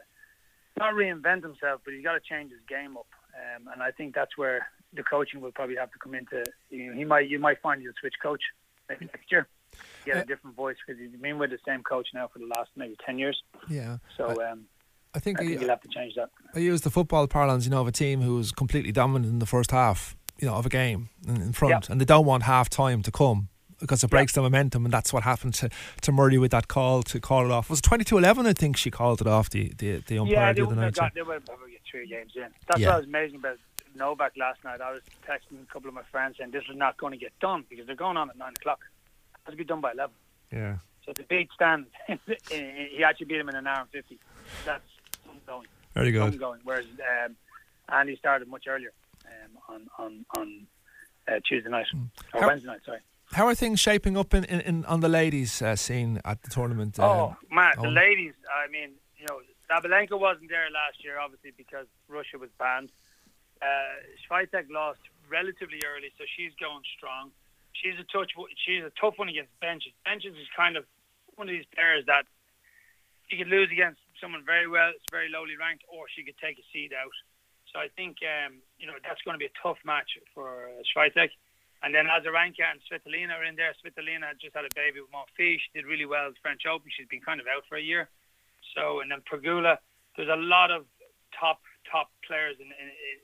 [0.77, 3.07] not reinvent himself, but he's got to change his game up.
[3.33, 6.43] Um, and I think that's where the coaching will probably have to come into.
[6.69, 8.41] You know, he might you might find he'll switch coach
[8.89, 9.47] maybe next year,
[10.05, 12.69] get a different voice because he's been with the same coach now for the last
[12.75, 13.41] maybe ten years.
[13.69, 13.97] Yeah.
[14.17, 14.65] So I- um,
[15.15, 16.29] I think, I think he'll have to change that.
[16.55, 19.37] I use the football parlance, you know, of a team who was completely dominant in
[19.37, 21.91] the first half, you know, of a game in, in front, Yeah.
[21.91, 25.13] and they don't want half time to come because it breaks the momentum, and that's
[25.13, 25.69] what happened to,
[26.01, 27.69] to Murray with that call to call it off.
[27.69, 28.47] Was it 22 11?
[28.47, 30.95] I think she called it off the, the, the umpire Yeah, the other wouldn't have
[30.95, 30.95] night.
[30.95, 31.13] got.
[31.13, 32.47] They would have probably three games in.
[32.67, 32.87] That's Yeah.
[32.93, 33.57] what was amazing about
[33.95, 34.81] Novak last night.
[34.81, 37.37] I was texting a couple of my friends saying this is not going to get
[37.39, 38.79] done because they're going on at nine o'clock.
[39.35, 40.15] It has to be done by eleven.
[40.51, 40.77] Yeah.
[41.05, 41.85] So the beat stand,
[42.49, 44.19] he actually beat him in an hour and fifty.
[44.65, 44.83] That's
[45.29, 45.67] ongoing.
[45.93, 46.21] Very good.
[46.21, 46.61] Ongoing.
[46.63, 46.85] Whereas
[47.25, 47.35] um,
[47.89, 48.93] Andy started much earlier
[49.25, 50.67] um, on on on
[51.27, 52.39] uh, Tuesday night or Hmm.
[52.39, 52.81] How- Wednesday night.
[52.85, 52.99] Sorry.
[53.31, 56.49] How are things shaping up in, in, in on the ladies' uh, scene at the
[56.51, 56.99] tournament?
[56.99, 58.33] uh, Oh, man, the ladies.
[58.63, 59.39] I mean, you know,
[59.71, 62.89] Sabalenka wasn't there last year, obviously, because Russia was banned.
[63.63, 63.95] Uh,
[64.69, 64.99] lost
[65.31, 67.31] relatively early, so she's going strong.
[67.71, 68.35] She's a touch.
[68.59, 69.95] She's a tough one against Bencic.
[70.03, 70.83] Bencic is kind of
[71.35, 72.27] one of these players that
[73.29, 76.59] she could lose against someone very well, it's very lowly ranked, or she could take
[76.59, 77.15] a seed out.
[77.71, 81.31] So I think um, you know that's going to be a tough match for uh.
[81.83, 83.75] And then Azarenka and Svitolina are in there.
[83.83, 85.59] Svitolina just had a baby with Monfils.
[85.59, 86.87] She did really well at the French Open.
[86.95, 88.07] She's been kind of out for a year.
[88.73, 89.75] So, and then Pegula,
[90.15, 90.85] there's a lot of
[91.37, 92.69] top top players and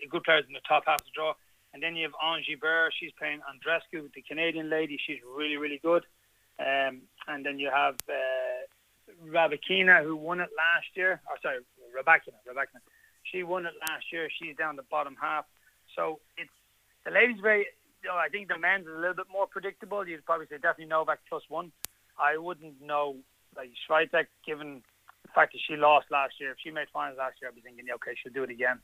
[0.09, 1.33] good players in the top half of the draw.
[1.73, 2.89] And then you have Ons Jabeur.
[2.99, 4.97] She's playing Andreescu, the Canadian lady.
[5.05, 6.05] She's really really good.
[6.59, 8.65] Um, and then you have uh,
[9.25, 11.21] Rybakina, who won it last year.
[11.29, 11.59] Or sorry,
[11.95, 12.39] Rybakina.
[12.47, 12.81] Rybakina.
[13.23, 14.29] She won it last year.
[14.41, 15.45] She's down the bottom half.
[15.95, 16.51] So it's
[17.05, 17.67] the ladies very.
[18.01, 20.07] You know, I think the men's is a little bit more predictable.
[20.07, 21.73] You'd probably say definitely Novak plus one.
[22.17, 23.17] I wouldn't know
[23.57, 24.83] like Swiatek, given
[25.29, 26.51] the fact that she lost last year.
[26.51, 28.79] If she made finals last year, I'd be thinking, yeah, okay, she'll do it again.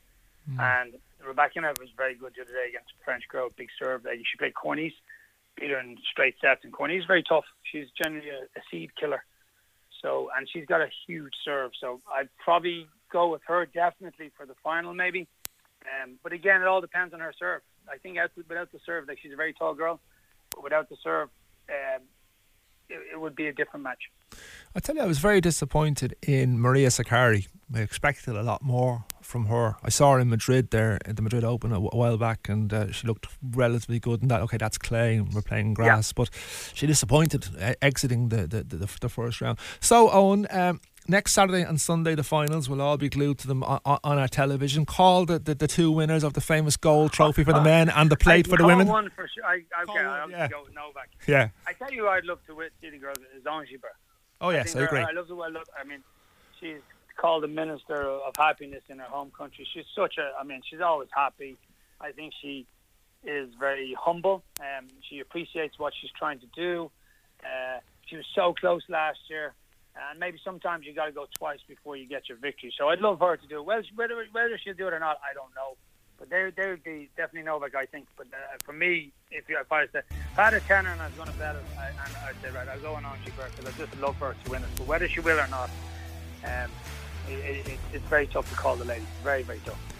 [0.60, 0.94] And
[1.26, 4.06] Rebecca was very good the other day against a French girl, big serve.
[4.06, 4.92] She played Cornet,
[5.56, 7.44] beat her in straight sets, and Cornet is very tough.
[7.64, 9.24] She's generally a, a seed killer.
[10.02, 11.72] So, and she's got a huge serve.
[11.80, 15.26] So I'd probably go with her definitely for the final, maybe.
[15.82, 17.62] Um, but again, it all depends on her serve.
[17.90, 19.98] I think out, without the serve, like she's a very tall girl,
[20.54, 21.28] but without the serve,
[21.70, 22.02] um,
[22.88, 24.10] it, would be a different match.
[24.74, 27.48] I tell you, I was very disappointed in Maria Sakkari.
[27.74, 29.76] I expected a lot more from her.
[29.82, 32.92] I saw her in Madrid there at the Madrid Open a, while back, and uh,
[32.92, 34.22] she looked relatively good.
[34.22, 36.30] And that, okay, that's clay, and we're playing grass, but
[36.74, 39.58] she disappointed uh, exiting the, the, the, the first round.
[39.80, 43.62] So, Owen, um, next Saturday and Sunday, the finals will all be glued to them
[43.62, 44.86] on, on our television.
[44.86, 48.10] Call the, the, the two winners of the famous gold trophy for the men and
[48.10, 48.86] the plate I for the women.
[48.86, 49.44] One for sure.
[49.44, 50.48] I, okay, one, I'll yeah.
[50.48, 51.10] go with Novak.
[51.26, 51.48] Yeah.
[51.66, 53.94] I tell you, I'd love to win, see the girls is Jabeur.
[54.40, 55.00] Oh yes, I her- agree.
[55.00, 55.48] I love the way.
[55.50, 56.02] Look, I mean,
[56.60, 56.80] she's
[57.16, 59.66] called the minister of happiness in her home country.
[59.72, 60.32] She's such a.
[60.38, 61.56] I mean, she's always happy.
[62.00, 62.66] I think she
[63.24, 64.42] is very humble.
[64.60, 66.90] Um, she appreciates what she's trying to do.
[67.42, 69.54] Uh, she was so close last year,
[70.10, 72.72] and maybe sometimes you got to go twice before you get your victory.
[72.76, 73.64] So I'd love her to do it.
[73.64, 75.76] Well, whether whether she'll do it or not, I don't know.
[76.18, 78.06] But they they would be definitely Novak, I think.
[78.16, 81.00] But uh, for me, if, you, if I to, if I had a tenner and
[81.00, 83.18] I was going to bet it, I, and I'd say right, I'll go on Ons
[83.24, 84.68] Jabeur because I just love her to win it.
[84.76, 85.70] But whether she will or not,
[86.44, 86.70] um,
[87.28, 89.04] it, it, it's very tough to call the lady.
[89.22, 89.95] Very very tough.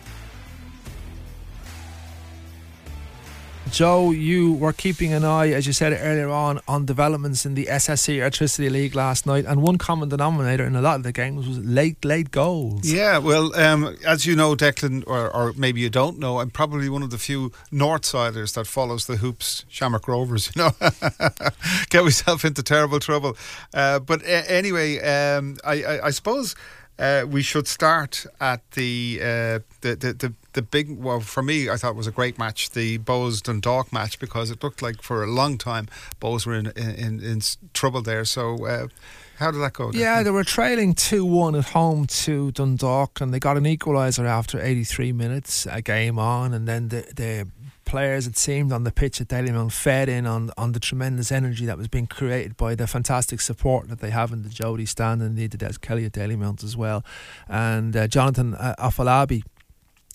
[3.70, 7.66] Joe, you were keeping an eye, as you said earlier on, on developments in the
[7.66, 11.46] SSE Airtricity League last night, and one common denominator in a lot of the games
[11.46, 12.90] was late, late goals.
[12.90, 16.88] Yeah, well, um, as you know, Declan, or, or maybe you don't know, I'm probably
[16.88, 20.50] one of the few Northsiders that follows the hoops Shamrock Rovers.
[20.54, 20.70] You know,
[21.90, 23.36] get myself into terrible trouble.
[23.74, 26.54] Uh, but uh, anyway, um, I, I, I suppose
[26.98, 30.98] uh, we should start at the, uh, the, the the the big.
[30.98, 34.64] Well, for me, I thought was a great match, the Bohs Dundalk match, because it
[34.64, 35.86] looked like for a long time
[36.20, 37.40] Bohs were in in, in,
[37.72, 38.24] trouble there.
[38.24, 38.66] So.
[38.66, 38.88] Uh,
[39.36, 39.90] how did that go?
[39.92, 44.24] Yeah, they were trailing 2 1 at home to Dundalk, and they got an equaliser
[44.24, 47.46] after 83 minutes, a game on, and then the, the
[47.84, 51.66] players, it seemed, on the pitch at Dalymount fed in on, on the tremendous energy
[51.66, 55.20] that was being created by the fantastic support that they have in the Jodi stand
[55.20, 57.04] and the Des Kelly at Dalymount as well.
[57.46, 59.42] And uh, Jonathan uh, Afolabi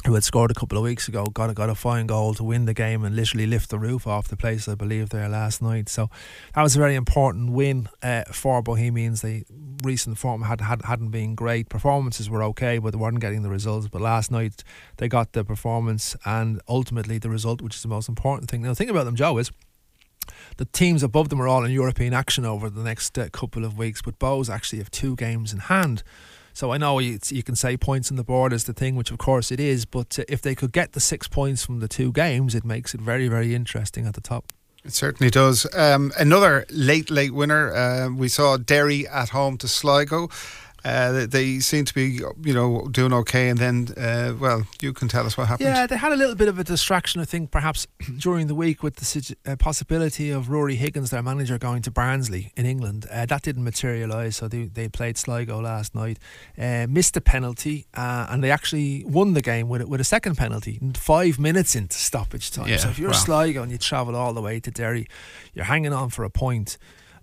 [0.06, 2.44] who had scored a couple of weeks ago, got a, got a fine goal to
[2.44, 5.62] win the game and literally lift the roof off the place, I believe, there last
[5.62, 5.90] night.
[5.90, 6.10] So
[6.56, 9.22] that was a very important win uh, for Bohemians.
[9.22, 9.44] The
[9.84, 11.70] recent form had, had, hadn't been great.
[11.70, 13.88] Performances were okay, but they weren't getting the results.
[13.88, 14.64] But last night
[14.98, 18.64] they got the performance and ultimately the result, which is the most important thing.
[18.64, 19.52] Now, the thing about them, Joe, is
[20.58, 23.78] the teams above them are all in European action over the next uh, couple of
[23.78, 26.04] weeks, but Bohs actually have two games in hand.
[26.54, 29.18] So I know you, can say points on the board is the thing, which of
[29.18, 32.12] course it is, but uh, if they could get the six points from the two
[32.12, 34.52] games, it makes it very, very interesting at the top.
[34.84, 35.68] It certainly does.
[35.76, 37.74] Um, another late, late winner.
[37.74, 40.30] Uh, we saw Derry at home to Sligo.
[40.84, 43.50] Uh, they, they seem to be, you know, doing okay.
[43.50, 45.70] And then, uh, well, you can tell us what happened.
[45.70, 48.82] Yeah, they had a little bit of a distraction, I think, perhaps during the week
[48.82, 53.06] with the uh, possibility of Ruaidhrí Higgins, their manager, going to Barnsley in England.
[53.12, 56.18] Uh, that didn't materialise, so they, they played Sligo last night.
[56.58, 60.36] Uh, missed a penalty, uh, and they actually won the game with, with a second
[60.36, 62.68] penalty, five minutes into stoppage time.
[62.68, 63.16] Yeah, so if you're wow.
[63.16, 65.08] Sligo and you travel all the way to Derry,
[65.54, 66.78] you're hanging on for a point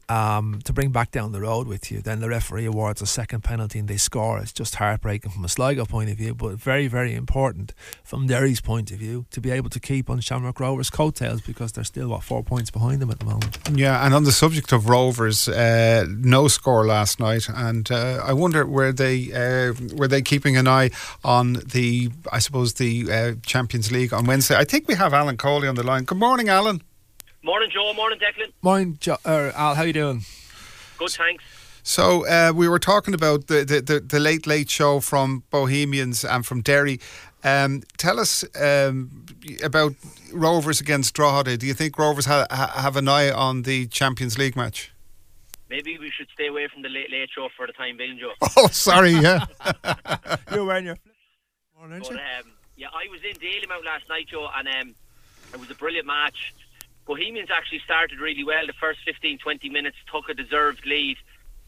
[0.08, 2.00] um, to bring back down the road with you.
[2.00, 4.38] Then the referee awards a second penalty and they score.
[4.38, 8.60] It's just heartbreaking from a Sligo point of view, but very, very important from Derry's
[8.60, 12.08] point of view to be able to keep on Shamrock Rovers' coattails because they're still,
[12.08, 13.58] what, four points behind them at the moment.
[13.72, 18.32] Yeah, and on the subject of Rovers, uh, no score last night, and uh, I
[18.32, 20.90] wonder were they uh, were they keeping an eye
[21.24, 24.56] on the I suppose the uh, Champions League on Wednesday?
[24.56, 26.04] I think we have Alan Cawley on the line.
[26.04, 26.82] Good morning, Alan.
[27.42, 27.92] Morning, Joe.
[27.94, 28.52] Morning, Declan.
[28.62, 30.22] Morning, jo- uh, Al, how you doing?
[30.98, 31.44] Good, thanks.
[31.82, 36.24] So uh, we were talking about the, the, the, the late late show from Bohemians
[36.24, 37.00] and from Derry.
[37.44, 39.24] Um, tell us um,
[39.62, 39.94] about
[40.32, 41.56] Rovers against Drogheda.
[41.56, 44.92] Do you think Rovers ha- ha- have an eye on the Champions League match?
[45.70, 48.32] Maybe we should stay away from the late late show for the time being, Joe.
[48.56, 49.46] Oh, sorry, yeah.
[50.52, 51.14] You're wearing your flip,
[51.80, 54.94] aren't But um, yeah, I was in Dalymount last night, Joe, and um,
[55.54, 56.52] it was a brilliant match.
[57.08, 58.66] Bohemians actually started really well.
[58.66, 61.16] The first 15, 20 minutes took a deserved lead.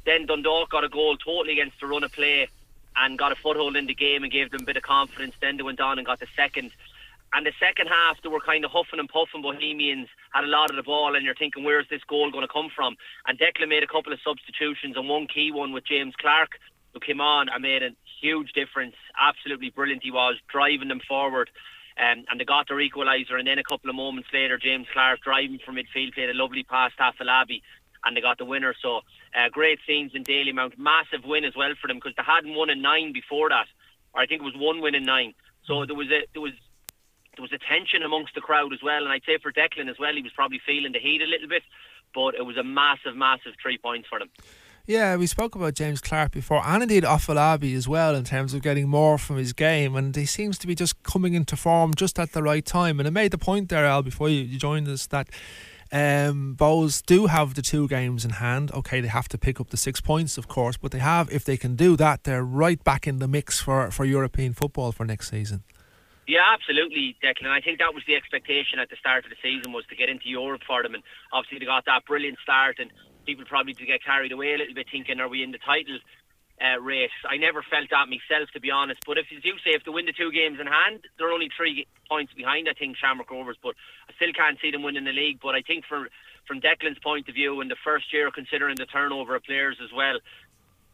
[0.05, 2.47] Then Dundalk got a goal totally against the run of play
[2.95, 5.35] and got a foothold in the game and gave them a bit of confidence.
[5.41, 6.73] Then they went on and got the second.
[7.33, 9.41] And the second half, they were kind of huffing and puffing.
[9.41, 12.53] Bohemians had a lot of the ball, and you're thinking, where's this goal going to
[12.53, 12.97] come from?
[13.27, 16.59] And Declan made a couple of substitutions, and one key one with James Clarke,
[16.93, 18.97] who came on and made a huge difference.
[19.19, 21.49] Absolutely brilliant he was, driving them forward.
[22.01, 25.21] Um, and they got their equaliser, and then a couple of moments later, James Clarke
[25.21, 27.61] driving from midfield played a lovely pass to Afolabi,
[28.05, 28.75] and they got the winner.
[28.81, 29.01] So
[29.37, 32.71] uh, great scenes in Dalymount, massive win as well for them because they hadn't won
[32.71, 33.67] in nine before that,
[34.15, 35.35] or I think it was one win in nine.
[35.67, 36.53] So there was a there was
[37.37, 39.99] there was a tension amongst the crowd as well, and I'd say for Declan as
[39.99, 41.63] well, he was probably feeling the heat a little bit,
[42.15, 44.31] but it was a massive, massive three points for them.
[44.87, 48.63] Yeah, we spoke about James Clarke before, and indeed Afolabi as well, in terms of
[48.63, 52.19] getting more from his game, and he seems to be just coming into form just
[52.19, 52.99] at the right time.
[52.99, 55.29] And I made the point there, Al, before you, joined us, that
[55.93, 56.57] um,
[57.07, 58.73] do have the two games in hand.
[58.73, 61.45] Okay, they have to pick up the six points, of course, but they have, if
[61.45, 65.05] they can do that, they're right back in the mix for, for European football for
[65.05, 65.63] next season.
[66.27, 67.51] Yeah, absolutely, Declan.
[67.51, 70.09] I think that was the expectation at the start of the season was to get
[70.09, 72.91] into Europe for them, and obviously they got that brilliant start, and
[73.31, 75.99] people probably to get carried away a little bit, thinking, "Are we in the title
[76.59, 79.01] uh, race?" I never felt that myself, to be honest.
[79.07, 81.87] But if you say, if they win the two games in hand, they're only three
[82.09, 82.69] points behind.
[82.69, 83.75] I think Shamrock Rovers, but
[84.09, 85.39] I still can't see them winning the league.
[85.41, 86.09] But I think for
[86.47, 89.93] from Declan's point of view, in the first year, considering the turnover of players as
[89.95, 90.19] well.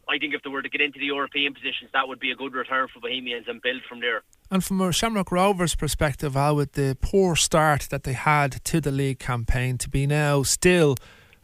[0.09, 2.35] I think if they were to get into the European positions, that would be a
[2.35, 4.23] good return for Bohemians and build from there.
[4.49, 8.79] And from a Shamrock Rovers perspective, Al, with the poor start that they had to
[8.79, 10.95] the league campaign, to be now still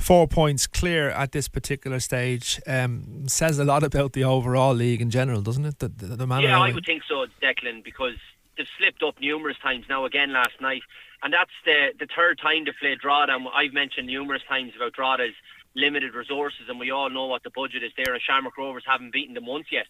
[0.04, 5.02] four points clear at this particular stage um, says a lot about the overall league
[5.02, 5.80] in general, doesn't it?
[5.80, 8.16] The, the, the manner Yeah, I would think so, Declan, because
[8.58, 10.06] they've slipped up numerous times now.
[10.06, 10.84] Again, last night,
[11.24, 13.34] and that's the the third time to play Drogheda.
[13.36, 15.36] And I've mentioned numerous times about Drogheda's
[15.76, 18.14] limited resources, and we all know what the budget is there.
[18.14, 19.86] And Shamrock Rovers haven't beaten them once yet.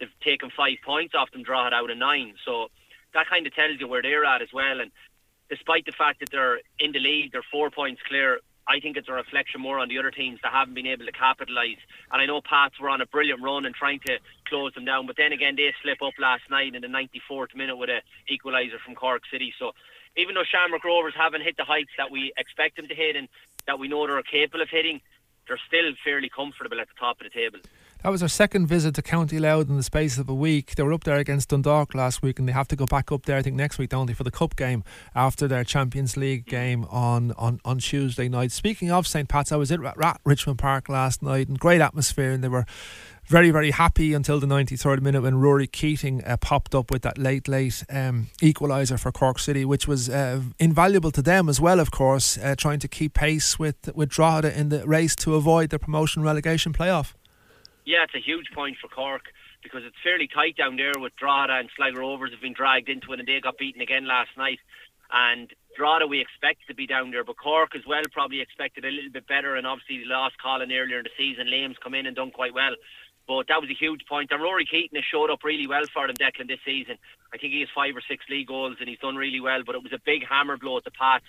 [0.00, 2.34] They've taken five points off them, Drogheda out of nine.
[2.44, 2.68] So
[3.14, 4.80] that kind of tells you where they're at as well.
[4.80, 4.90] And
[5.48, 8.40] despite the fact that they're in the league, they're four points clear.
[8.66, 11.12] I think it's a reflection more on the other teams that haven't been able to
[11.12, 11.78] capitalise.
[12.10, 15.06] And I know Pats were on a brilliant run and trying to close them down,
[15.06, 18.00] but then again they slip up last night in the 94th minute with a
[18.32, 19.52] equaliser from Cork City.
[19.58, 19.72] So
[20.16, 23.28] even though Shamrock Rovers haven't hit the heights that we expect them to hit and
[23.66, 25.00] that we know they're capable of hitting,
[25.46, 27.58] they're still fairly comfortable at the top of the table.
[28.04, 30.74] That was our second visit to County Louth in the space of a week.
[30.74, 33.24] They were up there against Dundalk last week, and they have to go back up
[33.24, 36.44] there, I think, next week, don't they, for the Cup game after their Champions League
[36.44, 38.52] game on, on, on Tuesday night.
[38.52, 39.26] Speaking of St.
[39.26, 42.66] Pat's, I was at Rat Richmond Park last night, and great atmosphere, and they were
[43.26, 47.16] very, very happy until the 93rd minute when Ruairí Keating uh, popped up with that
[47.16, 51.80] late, late um, equaliser for Cork City, which was uh, invaluable to them as well,
[51.80, 55.70] of course, uh, trying to keep pace with, with Drogheda in the race to avoid
[55.70, 57.14] the promotion relegation playoff.
[57.84, 59.24] Yeah, it's a huge point for Cork
[59.62, 63.12] because it's fairly tight down there with Drogheda and Sligo Rovers have been dragged into
[63.12, 64.58] it and they got beaten again last night.
[65.12, 68.90] And Drogheda we expect to be down there, but Cork as well probably expected a
[68.90, 71.46] little bit better and obviously they lost Colin earlier in the season.
[71.46, 72.74] Liam's come in and done quite well.
[73.26, 74.30] But that was a huge point.
[74.32, 76.96] And Ruairí Keating has showed up really well for them, Declan, this season.
[77.32, 79.62] I think he has five or six league goals and he's done really well.
[79.64, 81.24] But it was a big hammer blow at the Pats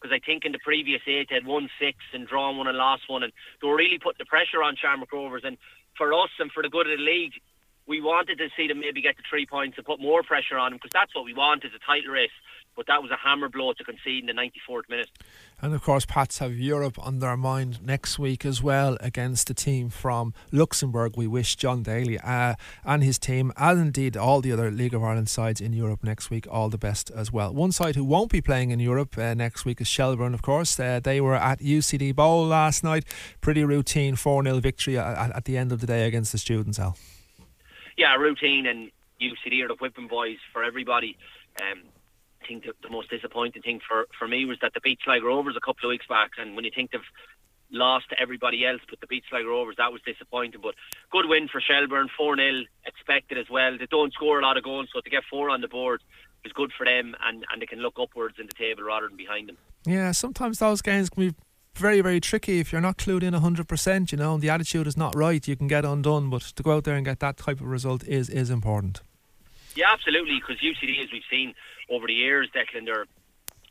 [0.00, 2.78] because I think in the previous eight they had won six and drawn one and
[2.78, 3.22] lost one.
[3.22, 5.44] And they were really putting the pressure on Shamrock Rovers.
[5.44, 5.58] And
[5.96, 7.32] for us and for the good of the league,
[7.86, 10.72] we wanted to see them maybe get the three points and put more pressure on
[10.72, 12.30] them because that's what we want is a title race.
[12.76, 15.10] But that was a hammer blow to concede in the 94th minute.
[15.62, 19.54] And of course, Pats have Europe on their mind next week as well against a
[19.54, 21.16] team from Luxembourg.
[21.16, 25.02] We wish Jon Daly uh, and his team, and indeed all the other League of
[25.02, 27.54] Ireland sides in Europe next week, all the best as well.
[27.54, 30.78] One side who won't be playing in Europe uh, next week is Shelbourne, of course.
[30.78, 33.04] Uh, they were at UCD Bowl last night.
[33.40, 36.78] Pretty routine 4 0 victory at, at, the end of the day against the students,
[36.78, 36.96] Al.
[37.96, 41.16] Yeah, routine, and UCD are the whipping boys for everybody.
[41.62, 41.82] Um,
[42.46, 45.60] think the, the, most disappointing thing for, for me was that the Sligo Rovers a
[45.60, 47.00] couple of weeks back, and when you think they've
[47.70, 50.60] lost to everybody else, but the Sligo Rovers, that was disappointing.
[50.62, 50.74] But
[51.10, 53.76] good win for Shelbourne, 4 0, expected as well.
[53.78, 56.02] They don't score a lot of goals, so to get four on the board
[56.44, 59.16] is good for them, and, and they can look upwards in the table rather than
[59.16, 59.56] behind them.
[59.86, 61.34] Yeah, sometimes those games can be
[61.74, 64.96] very, very tricky if you're not clued in 100%, you know, and the attitude is
[64.96, 67.60] not right, you can get undone, but to go out there and get that type
[67.60, 69.00] of result is, is important.
[69.74, 71.54] Yeah, absolutely, because UCD, as we've seen
[71.88, 73.06] over the years, Declan, they're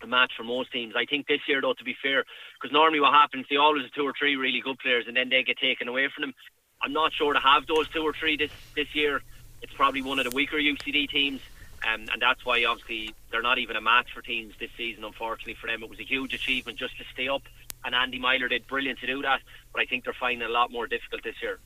[0.01, 0.95] a match for most teams.
[0.97, 2.25] I think this year, though, to be fair,
[2.59, 5.29] because normally what happens, they always have two or three really good players, and then
[5.29, 6.33] they get taken away from them.
[6.81, 9.21] I'm not sure to have those two or three this this year.
[9.61, 11.39] It's probably one of the weaker UCD teams,
[11.87, 15.05] um, and that's why obviously they're not even a match for teams this season.
[15.05, 17.43] Unfortunately for them, it was a huge achievement just to stay up,
[17.85, 19.39] and Andy Myler did brilliant to do that.
[19.71, 21.59] But I think they're finding it a lot more difficult this year.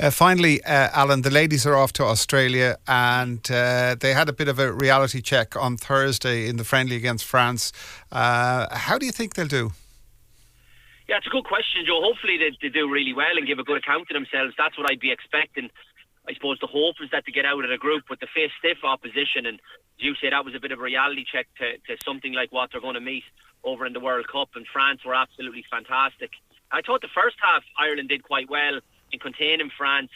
[0.00, 4.32] Uh, finally, uh, Alan, the ladies are off to Australia and uh, they had a
[4.32, 7.72] bit of a reality check on Thursday in the friendly against France.
[8.12, 9.72] Uh, how do you think they'll do?
[11.08, 12.00] Yeah, it's a good question, Joe.
[12.00, 14.54] Hopefully, they, they do really well and give a good account of themselves.
[14.56, 15.68] That's what I'd be expecting.
[16.28, 18.52] I suppose the hope is that they get out of the group, with the face
[18.60, 19.46] stiff opposition.
[19.46, 22.34] And as you say, that was a bit of a reality check to, to something
[22.34, 23.24] like what they're going to meet
[23.64, 24.50] over in the World Cup.
[24.54, 26.30] And France were absolutely fantastic.
[26.70, 28.78] I thought the first half Ireland did quite well
[29.12, 30.10] in containing France.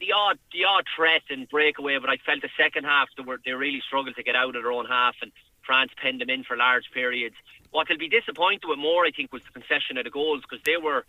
[0.00, 3.40] The odd, the odd threat and breakaway, but I felt the second half they were
[3.44, 5.32] they really struggled to get out of their own half, and
[5.64, 7.36] France penned them in for large periods.
[7.70, 10.62] What they'll be disappointed with more, I think, was the concession of the goals because
[10.64, 11.04] they were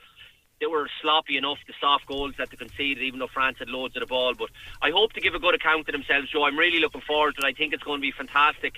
[0.60, 3.96] they were sloppy enough, the soft goals that they conceded, even though France had loads
[3.98, 4.34] of the ball.
[4.36, 4.50] But
[4.82, 6.46] I hope to give a good account of themselves, Joe.
[6.46, 7.50] I'm really looking forward to it.
[7.50, 8.76] I think it's going to be fantastic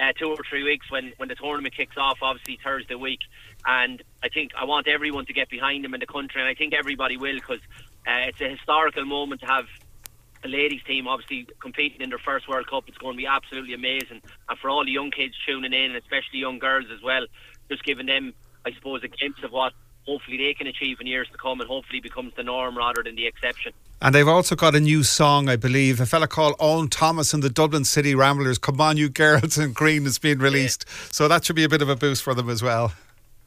[0.00, 3.20] uh, two or three weeks when, when the tournament kicks off, obviously Thursday week.
[3.66, 6.54] And I think I want everyone to get behind them in the country, and I
[6.54, 7.60] think everybody will because
[8.06, 9.66] uh, it's a historical moment to have
[10.42, 12.84] the ladies team obviously competing in their first World Cup.
[12.88, 15.96] It's going to be absolutely amazing, and for all the young kids tuning in, and
[15.96, 17.26] especially young girls as well,
[17.68, 18.32] just giving them,
[18.64, 19.74] I suppose, a glimpse of what
[20.06, 23.16] hopefully they can achieve in years to come, and hopefully becomes the norm rather than
[23.16, 23.72] the exception.
[24.02, 26.00] And they've also got a new song, I believe.
[26.00, 28.56] A fella called Owen Thomas and the Dublin City Ramblers.
[28.58, 30.86] Come on, you girls in green is being released.
[30.86, 31.08] Yeah.
[31.12, 32.92] So that should be a bit of a boost for them as well.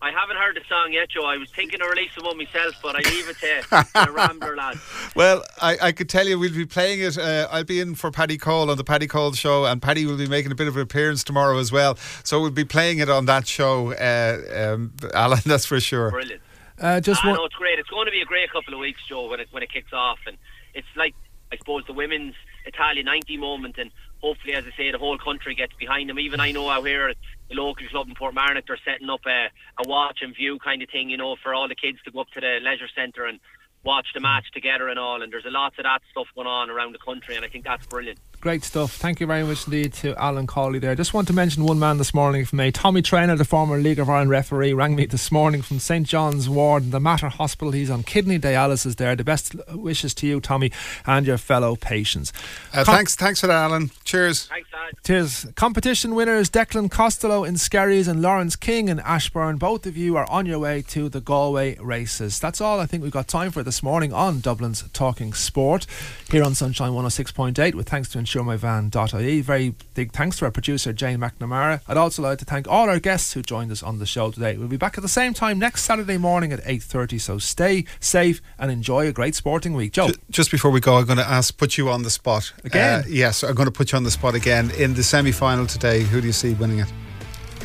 [0.03, 1.23] I haven't heard the song yet, Joe.
[1.23, 4.81] I was thinking of releasing one myself, but I leave it to the Rambler lads.
[5.15, 7.17] Well, I, I could tell you we'll be playing it.
[7.17, 10.17] Uh, I'll be in for Paddy Cole on the Paddy Cole show, and Paddy will
[10.17, 11.95] be making a bit of an appearance tomorrow as well.
[12.25, 16.11] So we'll be playing it on that show, uh, um, Alan, that's for sure.
[16.11, 16.41] Brilliant.
[16.83, 17.37] Uh, just I one.
[17.37, 17.79] know it's great.
[17.79, 19.93] It's going to be a great couple of weeks, Joe, when it when it kicks
[19.93, 20.37] off, and
[20.73, 21.15] it's like
[21.49, 23.89] I suppose the women's Italia 90 moment, and
[24.21, 26.19] hopefully, as I say, the whole country gets behind them.
[26.19, 27.13] Even I know out here,
[27.47, 29.47] the local club in Portmarnock, they're setting up a,
[29.81, 32.19] a watch and view kind of thing, you know, for all the kids to go
[32.19, 33.39] up to the leisure centre and
[33.85, 35.21] watch the match together and all.
[35.21, 37.63] And there's a lots of that stuff going on around the country, and I think
[37.63, 38.19] that's brilliant.
[38.43, 38.97] Great stuff.
[38.97, 40.95] Thank you very much indeed to Alan Cawley there.
[40.95, 42.73] Just want to mention one man this morning from me.
[42.73, 46.49] Tommy Trainer, the former League of Ireland referee, rang me this morning from St John's
[46.49, 47.71] Ward, the Mater Hospital.
[47.71, 49.15] He's on kidney dialysis there.
[49.15, 50.73] The best wishes to you, Tommy,
[51.05, 52.33] and your fellow patients.
[52.73, 53.91] Uh, Com- thanks, thanks for that, Alan.
[54.03, 54.47] Cheers.
[54.47, 54.93] Thanks, lad.
[55.05, 55.45] Cheers.
[55.55, 59.55] Competition winners Declan Costello in Skerries and Lawrence King in Ashbourne.
[59.55, 62.41] Both of you are on your way to the Galway races.
[62.41, 65.87] That's all I think we've got time for this morning on Dublin's Talking Sport
[66.29, 69.41] here on Sunshine 106.8 with thanks to InsureMyVan.ie.
[69.41, 71.81] Very big thanks to our producer Jane McNamara.
[71.87, 74.57] I'd also like to thank all our guests who joined us on the show today.
[74.57, 78.41] We'll be back at the same time next Saturday morning at 8.30 so stay safe
[78.57, 79.93] and enjoy a great sporting week.
[79.93, 80.09] Joe.
[80.29, 83.01] Just before we go, I'm going to ask, put you on the spot Again?
[83.01, 86.01] Uh, yes, I'm going to put you on the spot again in the semi-final today.
[86.03, 86.91] Who do you see winning it?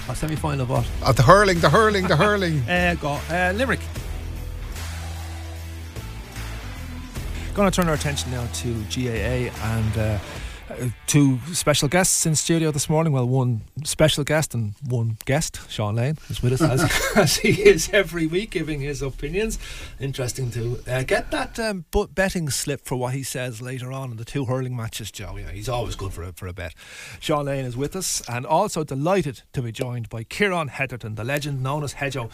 [0.09, 0.87] A semi-final of what?
[1.03, 2.61] Uh, the hurling, the hurling, the hurling.
[2.69, 3.81] Uh, go, uh, Limerick.
[7.55, 10.19] Going to turn our attention now to GAA and uh,
[10.71, 13.13] uh, two special guests in studio this morning.
[13.13, 17.63] Well, one special guest and one guest, Sean Lane, is with us as, as he
[17.63, 19.59] is every week, giving his opinions.
[19.99, 24.11] Interesting to uh, get that um, but betting slip for what he says later on
[24.11, 25.37] in the two hurling matches, Joe.
[25.37, 26.75] Yeah, he's always good for a, for a bet.
[27.21, 31.25] Sean Lane is with us, and also delighted to be joined by Kieran Heatherton, the
[31.25, 32.31] legend known as Hedjo,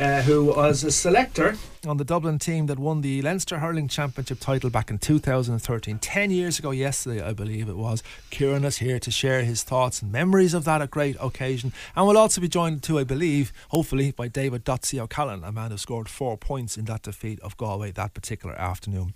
[0.00, 1.56] uh, who was a selector
[1.86, 5.98] on the Dublin team that won the Leinster Hurling Championship title back in 2013.
[5.98, 8.02] Ten years ago, yesterday, I believe it was.
[8.30, 11.72] Kieran is here to share his thoughts and memories of that great occasion.
[11.96, 15.70] And we'll also be joined too, I believe, hopefully, by David Dotsy O'Callaghan, a man
[15.70, 19.14] who scored four points in that defeat of Galway that particular afternoon.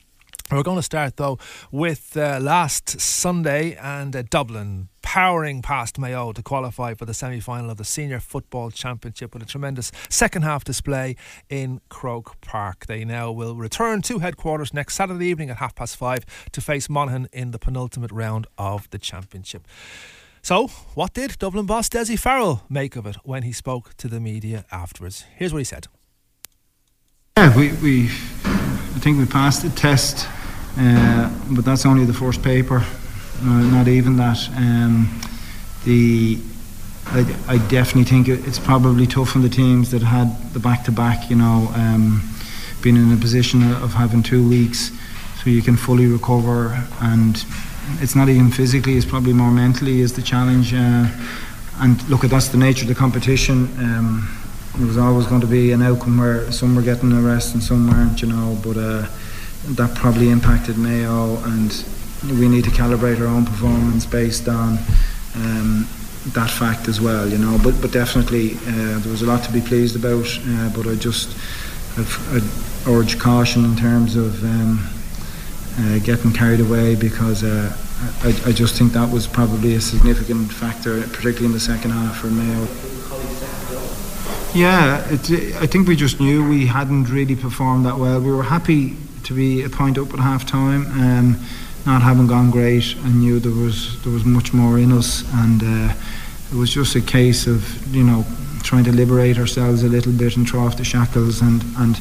[0.50, 1.38] We're going to start though
[1.72, 7.38] with uh, last Sunday and uh, Dublin powering past Mayo to qualify for the semi
[7.38, 11.14] final of the Senior Football Championship with a tremendous second half display
[11.48, 12.86] in Croke Park.
[12.86, 16.88] They now will return to headquarters next Saturday evening at half past five to face
[16.88, 19.68] Monaghan in the penultimate round of the Championship.
[20.42, 24.20] So, what did Dublin boss Dessie Farrell make of it when he spoke to the
[24.20, 25.24] media afterwards?
[25.36, 25.86] Here's what he said.
[27.36, 30.26] Yeah, we, we I think we passed the test,
[30.78, 32.84] uh, but that's only the first paper,
[33.44, 34.48] uh, not even that.
[34.56, 35.20] Um,
[35.84, 36.38] the
[37.06, 40.92] I, I definitely think it's probably tough on the teams that had the back to
[40.92, 42.22] back, you know, um,
[42.82, 44.90] being in a position of having two weeks
[45.42, 46.82] so you can fully recover.
[47.02, 47.44] And
[48.00, 50.72] it's not even physically, it's probably more mentally is the challenge.
[50.72, 51.06] Uh,
[51.80, 53.68] and look, that's the nature of the competition.
[53.78, 54.36] Um,
[54.76, 57.62] there was always going to be an outcome where some were getting a rest and
[57.62, 59.06] some weren't, you know, but uh,
[59.66, 61.70] that probably impacted Mayo and
[62.38, 64.78] we need to calibrate our own performance based on
[65.36, 65.86] um,
[66.32, 67.58] that fact as well, you know.
[67.62, 70.26] But but definitely uh, there was a lot to be pleased about.
[70.46, 71.36] Uh, but I just
[71.98, 74.86] I've, I'd urge caution in terms of um,
[75.78, 77.76] uh, getting carried away because uh,
[78.22, 82.18] I, I just think that was probably a significant factor, particularly in the second half
[82.18, 82.66] for Mayo.
[84.54, 88.20] Yeah, it, I think we just knew we hadn't really performed that well.
[88.20, 90.86] We were happy to be a point up at half time.
[90.92, 91.44] Um,
[91.86, 95.62] not having gone great, I knew there was there was much more in us, and
[95.62, 95.94] uh,
[96.50, 98.24] it was just a case of you know
[98.62, 102.00] trying to liberate ourselves a little bit and throw off the shackles and and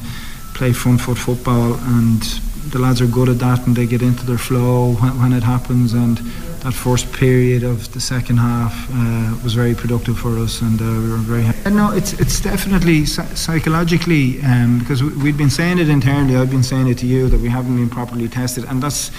[0.54, 1.74] play front foot football.
[1.74, 2.22] And
[2.70, 5.42] the lads are good at that, and they get into their flow when, when it
[5.42, 5.92] happens.
[5.92, 6.18] And
[6.64, 10.84] that first period of the second half uh, was very productive for us, and uh,
[10.84, 11.70] we were very happy.
[11.70, 16.36] No, it's it's definitely psychologically um, because we, we'd been saying it internally.
[16.36, 19.10] I've been saying it to you that we haven't been properly tested, and that's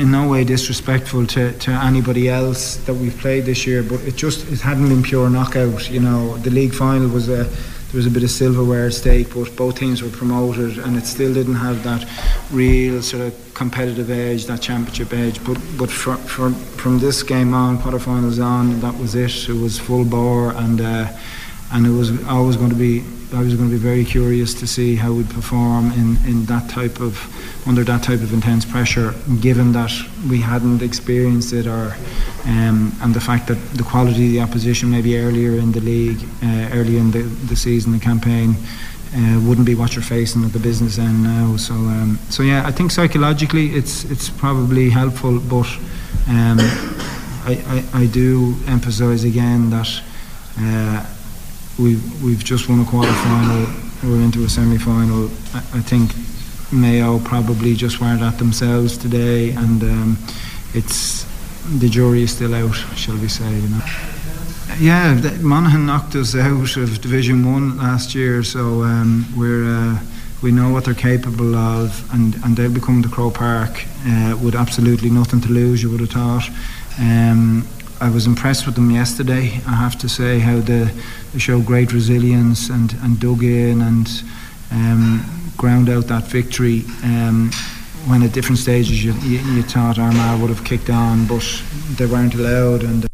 [0.00, 3.82] in no way disrespectful to, to anybody else that we've played this year.
[3.82, 5.90] But it just it hadn't been pure knockout.
[5.90, 7.44] You know, the league final was a
[7.90, 11.06] there was a bit of silverware at stake, but both teams were promoted, and it
[11.06, 12.06] still didn't have that
[12.50, 15.42] real sort of competitive edge, that championship edge.
[15.42, 19.48] But but for, for, from this game on, quarterfinals on, that was it.
[19.48, 21.12] It was full bore, and uh,
[21.72, 23.04] and it was always going to be.
[23.30, 26.70] I was going to be very curious to see how we'd perform in, in that
[26.70, 27.18] type of
[27.68, 29.92] under that type of intense pressure, given that
[30.30, 31.94] we hadn't experienced it, or
[32.46, 36.22] um, and the fact that the quality of the opposition maybe earlier in the league,
[36.42, 38.56] uh, early in the, the season, the campaign,
[39.14, 41.54] uh, wouldn't be what you're facing at the business end now.
[41.58, 45.68] So um, so yeah, I think psychologically it's it's probably helpful, but
[46.28, 46.58] um,
[47.44, 50.00] I, I I do emphasise again that.
[50.58, 51.04] Uh,
[51.78, 53.66] we've we've just won a quarter final.
[54.02, 55.26] We're into a semi final.
[55.54, 56.12] I, I think
[56.72, 60.18] Mayo probably just weren't at themselves today, and um,
[60.74, 61.26] it's
[61.78, 63.52] the jury is still out, shall we say?
[63.52, 63.82] You know.
[64.78, 69.98] Yeah, Monaghan knocked us out of Division One last year, so um, we're uh,
[70.42, 74.38] we know what they're capable of, and, and they'll be coming to Croke Park uh,
[74.42, 75.82] with absolutely nothing to lose.
[75.82, 76.48] You would have thought.
[77.00, 77.66] Um,
[78.00, 79.60] I was impressed with them yesterday.
[79.66, 80.88] I have to say how they,
[81.32, 84.08] they great resilience and, and dug in and
[84.70, 85.24] um,
[85.56, 86.84] ground out that victory.
[87.02, 87.50] Um,
[88.06, 91.44] when at different stages you, you, you thought Armagh would have kicked on, but
[91.96, 92.84] they weren't allowed.
[92.84, 93.06] And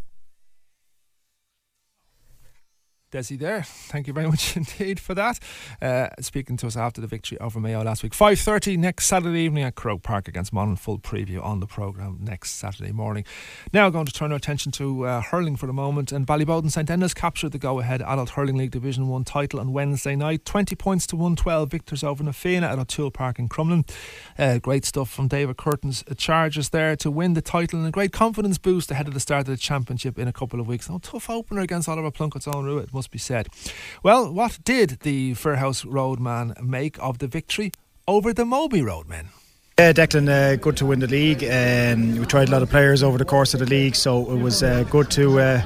[3.14, 3.62] Dessie there.
[3.62, 5.38] Thank you very much indeed for that.
[5.80, 8.12] Uh, speaking to us after the victory over Mayo last week.
[8.12, 10.74] 5.30 next Saturday evening at Croke Park against Monaghan.
[10.74, 13.24] Full preview on the programme next Saturday morning.
[13.72, 16.10] Now going to turn our attention to uh, hurling for the moment.
[16.10, 20.16] And Ballyboden St Enda's captured the go-ahead Adult Hurling League Division 1 title on Wednesday
[20.16, 20.44] night.
[20.44, 23.88] 20 points to 112 victors over Na Fianna at O'Toole Park in Crumlin.
[24.36, 28.10] Uh, great stuff from David Curtin's charges there to win the title and a great
[28.10, 30.90] confidence boost ahead of the start of the championship in a couple of weeks.
[30.90, 32.64] Oh, tough opener against Oliver Plunkett's own
[33.03, 33.48] must be said.
[34.02, 37.72] Well, what did the Firhouse Roadman make of the victory
[38.06, 39.28] over the Mobhi Road men?
[39.78, 41.42] Yeah, Declan, uh, good to win the league.
[41.42, 44.38] Um, we tried a lot of players over the course of the league, so it
[44.38, 45.62] was uh, good to uh,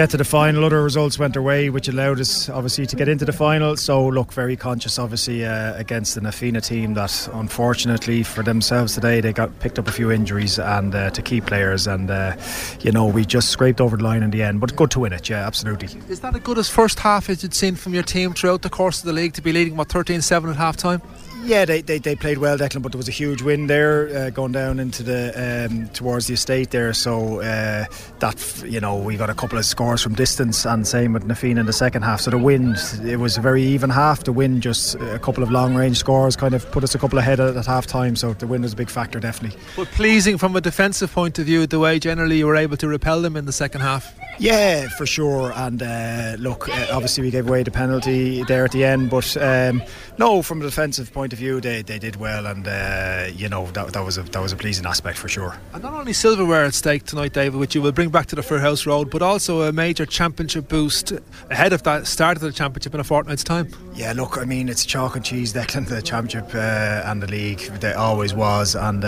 [0.00, 0.64] get to the final.
[0.64, 3.76] Other results went our way, which allowed us obviously to get into the final.
[3.76, 8.94] So, look, very conscious, obviously, uh, against the Na Fianna team that unfortunately for themselves
[8.94, 12.34] today they got picked up a few injuries and uh, to key players, and uh,
[12.80, 14.58] you know we just scraped over the line in the end.
[14.58, 15.88] But good to win it, yeah, absolutely.
[16.08, 18.70] Is that as good as first half as you'd seen from your team throughout the
[18.70, 21.02] course of the league to be leading what 13-7 at half time?
[21.42, 24.30] Yeah, they, they, they played well, Declan, but there was a huge win there uh,
[24.30, 26.92] going down into the um, towards the estate there.
[26.92, 27.86] So uh,
[28.18, 31.34] that you know we got a couple of scores from distance, and same with Na
[31.34, 32.20] Fianna in the second half.
[32.20, 34.24] So the wind, it was a very even half.
[34.24, 37.18] The wind, just a couple of long range scores, kind of put us a couple
[37.18, 38.16] ahead at, at half time.
[38.16, 39.58] So the wind was a big factor, definitely.
[39.76, 42.88] But pleasing from a defensive point of view, the way generally you were able to
[42.88, 44.14] repel them in the second half.
[44.40, 45.52] Yeah, for sure.
[45.54, 49.36] And uh, look, uh, obviously we gave away the penalty there at the end, but
[49.36, 49.82] um,
[50.16, 53.66] no, from a defensive point of view, they, they did well, and uh, you know
[53.72, 55.58] that, that was a that was a pleasing aspect for sure.
[55.74, 58.42] And not only silverware at stake tonight, David, which you will bring back to the
[58.42, 61.12] Firhouse Road, but also a major championship boost
[61.50, 63.68] ahead of that start of the championship in a fortnight's time.
[63.94, 67.60] Yeah, look, I mean it's chalk and cheese, Declan, the championship uh, and the league.
[67.80, 69.04] There always was, and.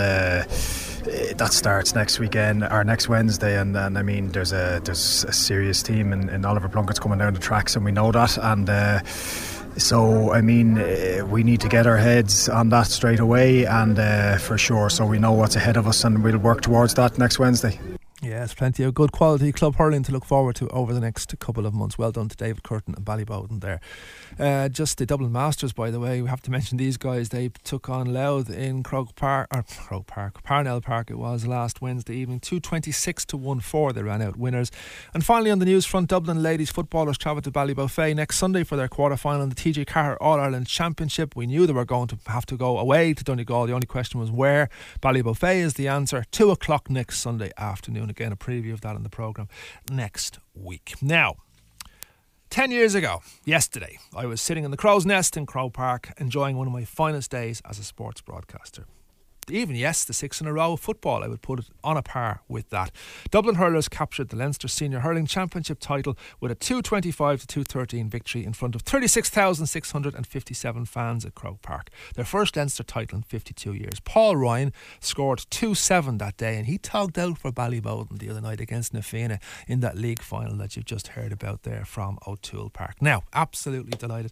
[1.03, 5.25] Uh, that starts next weekend or next Wednesday, and, and I mean there's a there's
[5.25, 8.69] a serious team in Oliver Plunkett's coming down the tracks, and we know that, and
[8.69, 9.03] uh,
[9.77, 13.99] so I mean uh, we need to get our heads on that straight away, and
[13.99, 17.17] uh, for sure, so we know what's ahead of us, and we'll work towards that
[17.17, 17.79] next Wednesday.
[18.23, 21.65] Yes, plenty of good quality club hurling to look forward to over the next couple
[21.65, 21.97] of months.
[21.97, 23.81] Well done to David Curtin and Ballyboden there.
[24.39, 27.29] Uh, just the Dublin Masters, by the way, we have to mention these guys.
[27.29, 31.11] They took on Louth in Croke Park, or Croke Park, Parnell Park.
[31.11, 33.91] It was last Wednesday evening, two twenty six to one four.
[33.91, 34.71] They ran out winners.
[35.13, 38.77] And finally, on the news front, Dublin ladies footballers travel to Ballybofey next Sunday for
[38.77, 41.35] their quarter final in the TG4 All Ireland Championship.
[41.35, 43.67] We knew they were going to have to go away to Donegal.
[43.67, 44.69] The only question was where.
[45.01, 46.23] Ballybofey is the answer.
[46.31, 48.12] Two o'clock next Sunday afternoon.
[48.13, 49.47] Again, a preview of that in the programme
[49.89, 50.93] next week.
[51.01, 51.37] Now,
[52.51, 56.55] 10 years ago, yesterday, I was sitting in the Crow's Nest in Croke Park enjoying
[56.55, 58.85] one of my finest days as a sports broadcaster.
[59.49, 62.01] Even yes, the six in a row of football, I would put it on a
[62.01, 62.91] par with that.
[63.29, 68.45] Dublin hurlers captured the Leinster Senior Hurling Championship title with a 225 to 213 victory
[68.45, 71.89] in front of 36,657 fans at Croke Park.
[72.15, 73.99] Their first Leinster title in 52 years.
[74.05, 78.41] Paul Ryan scored 2 7 that day and he togged out for Ballyboden the other
[78.41, 82.17] night against Na Fianna in that league final that you've just heard about there from
[82.25, 83.01] O'Toole Park.
[83.01, 84.31] Now, absolutely delighted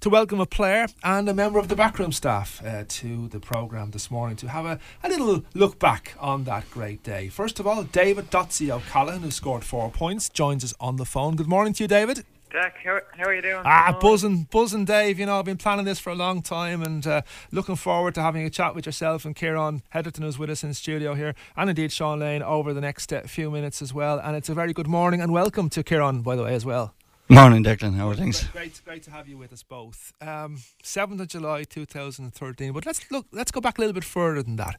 [0.00, 3.90] to welcome a player and a member of the backroom staff uh, to the programme
[3.90, 7.28] this morning to have a, a little look back on that great day.
[7.28, 11.36] First of all, David Dotsy O'Callaghan, who scored four points, joins us on the phone.
[11.36, 12.24] Good morning to you, David.
[12.52, 13.62] Jack, how, how are you doing?
[13.64, 15.18] Ah, buzzing, buzzing, Dave.
[15.18, 18.22] You know, I've been planning this for a long time and uh, looking forward to
[18.22, 21.68] having a chat with yourself and Kieran Heatherton, who's with us in studio here, and
[21.68, 24.18] indeed Sean Lane over the next uh, few minutes as well.
[24.18, 26.94] And it's a very good morning and welcome to Kieran, by the way, as well.
[27.28, 27.96] Morning, Declan.
[27.96, 28.44] How are things?
[28.52, 30.12] Great, great to have you with us both.
[30.20, 32.72] Um, Seventh of July, two thousand thirteen.
[32.72, 33.26] But let's look.
[33.32, 34.76] Let's go back a little bit further than that.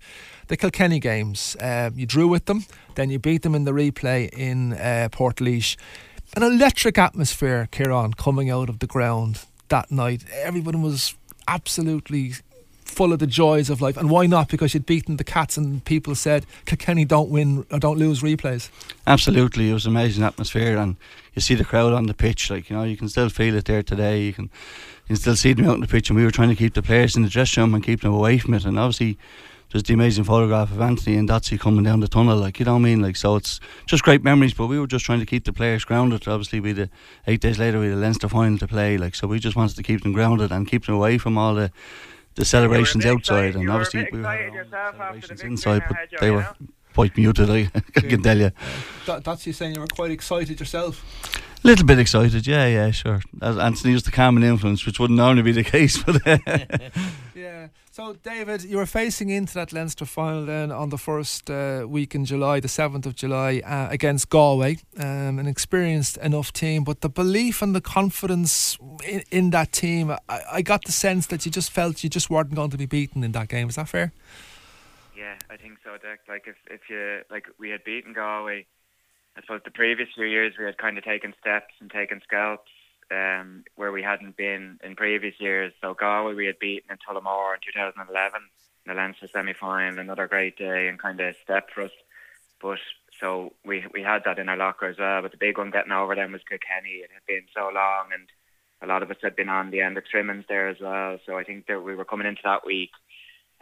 [0.48, 1.58] The Kilkenny games.
[1.60, 2.64] Uh, you drew with them,
[2.96, 5.58] then you beat them in the replay in uh, Port An
[6.38, 10.24] electric atmosphere, Kieran, coming out of the ground that night.
[10.34, 11.16] Everyone was
[11.50, 12.36] absolutely
[12.86, 13.98] full of the joys of life.
[13.98, 14.48] And why not?
[14.48, 18.70] Because you'd beaten the Cats and people said Kilkenny don't win or don't lose replays.
[19.06, 20.96] Absolutely, it was an amazing atmosphere, and
[21.38, 22.50] you see the crowd on the pitch.
[22.50, 24.24] Like you know, you can still feel it there today.
[24.24, 26.50] You can you can still see them out on the pitch, and we were trying
[26.50, 28.66] to keep the players in the dressing room and keep them away from it.
[28.66, 29.20] And obviously,
[29.72, 32.74] there's the amazing photograph of Anthony and Dotsy coming down the tunnel, like you know
[32.74, 34.56] what I mean, like so it's just great memories.
[34.56, 36.28] But we were just trying to keep the players grounded.
[36.28, 36.90] Obviously, we the
[37.28, 39.76] eight days later we had the Leinster final to play, like so we just wanted
[39.76, 41.72] to keep them grounded and keep them away from all the
[42.34, 46.48] the celebrations outside, and obviously we had celebrations inside, but they were
[46.98, 47.48] quite muted.
[47.48, 48.52] I, I can tell you.
[49.06, 51.06] That, that's you saying you were quite excited yourself.
[51.64, 53.22] A little bit excited, yeah, yeah, sure.
[53.40, 56.22] As Anthony was the calming influence, which wouldn't normally be the case, but
[57.36, 57.68] yeah.
[57.92, 62.16] So, David, you were facing into that Leinster final then on the first uh, week
[62.16, 64.80] in July, the 7th of July, uh, against Galway.
[64.98, 68.78] Um, an experienced enough team, but the belief and the confidence
[69.08, 72.30] in, in that team, I, I, got the sense that you just felt you just
[72.32, 73.70] weren't going to be beaten in that game.
[73.70, 74.14] Is that fair?
[75.28, 76.22] Yeah, I think so, Dick.
[76.30, 78.66] Like, if, if you, like, we had beaten Galway,
[79.36, 82.72] I suppose the previous few years we had kind of taken steps and taken scalps
[83.12, 85.74] um, where we hadn't been in previous years.
[85.82, 88.42] So Galway we had beaten in Tullamore in 2011
[88.86, 91.92] in the Leinster semi-final, another great day and kind of step for us.
[92.62, 92.80] But
[93.20, 95.22] so we we had that in our locker as well.
[95.22, 97.04] But the big one getting over them was Kilkenny.
[97.04, 98.30] It had been so long, and
[98.82, 101.20] a lot of us had been on the end of trimmings there as well.
[101.26, 102.92] So I think that we were coming into that week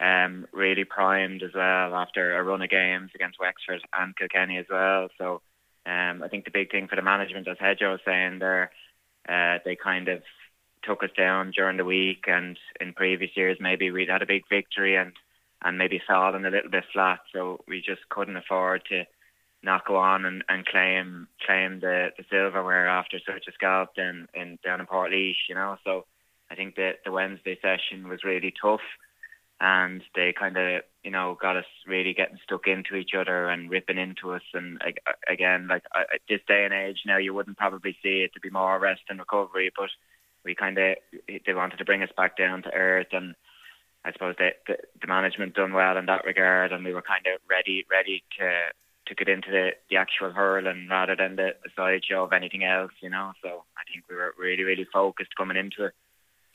[0.00, 4.66] um, really primed as well after a run of games against Wexford and Kilkenny as
[4.70, 5.08] well.
[5.18, 5.40] So
[5.86, 8.70] um, I think the big thing for the management, as Hedger was saying there,
[9.28, 10.22] uh, they kind of
[10.82, 14.44] took us down during the week, and in previous years maybe we'd had a big
[14.48, 15.12] victory and
[15.62, 19.04] and maybe fallen a little bit flat, so we just couldn't afford to
[19.62, 24.28] not go on and, and claim claim the, the silverware after such a scalp in,
[24.34, 25.76] in down in Portlaoise, you know.
[25.82, 26.04] So
[26.50, 28.80] I think that the Wednesday session was really tough
[29.60, 33.70] and they kind of you know got us really getting stuck into each other and
[33.70, 34.42] ripping into us.
[34.52, 34.80] And
[35.30, 38.50] again like at this day and age now you wouldn't probably see it to be
[38.50, 39.90] more rest and recovery but
[40.44, 40.96] we kind of
[41.28, 43.34] they wanted to bring us back down to earth and
[44.04, 47.40] I suppose that the, management done well in that regard and we were kind of
[47.48, 48.50] ready ready to
[49.06, 52.92] to get into the, the actual hurling rather than the, the sideshow of anything else
[53.00, 53.32] you know?
[53.42, 55.94] So I think we were really really focused coming into it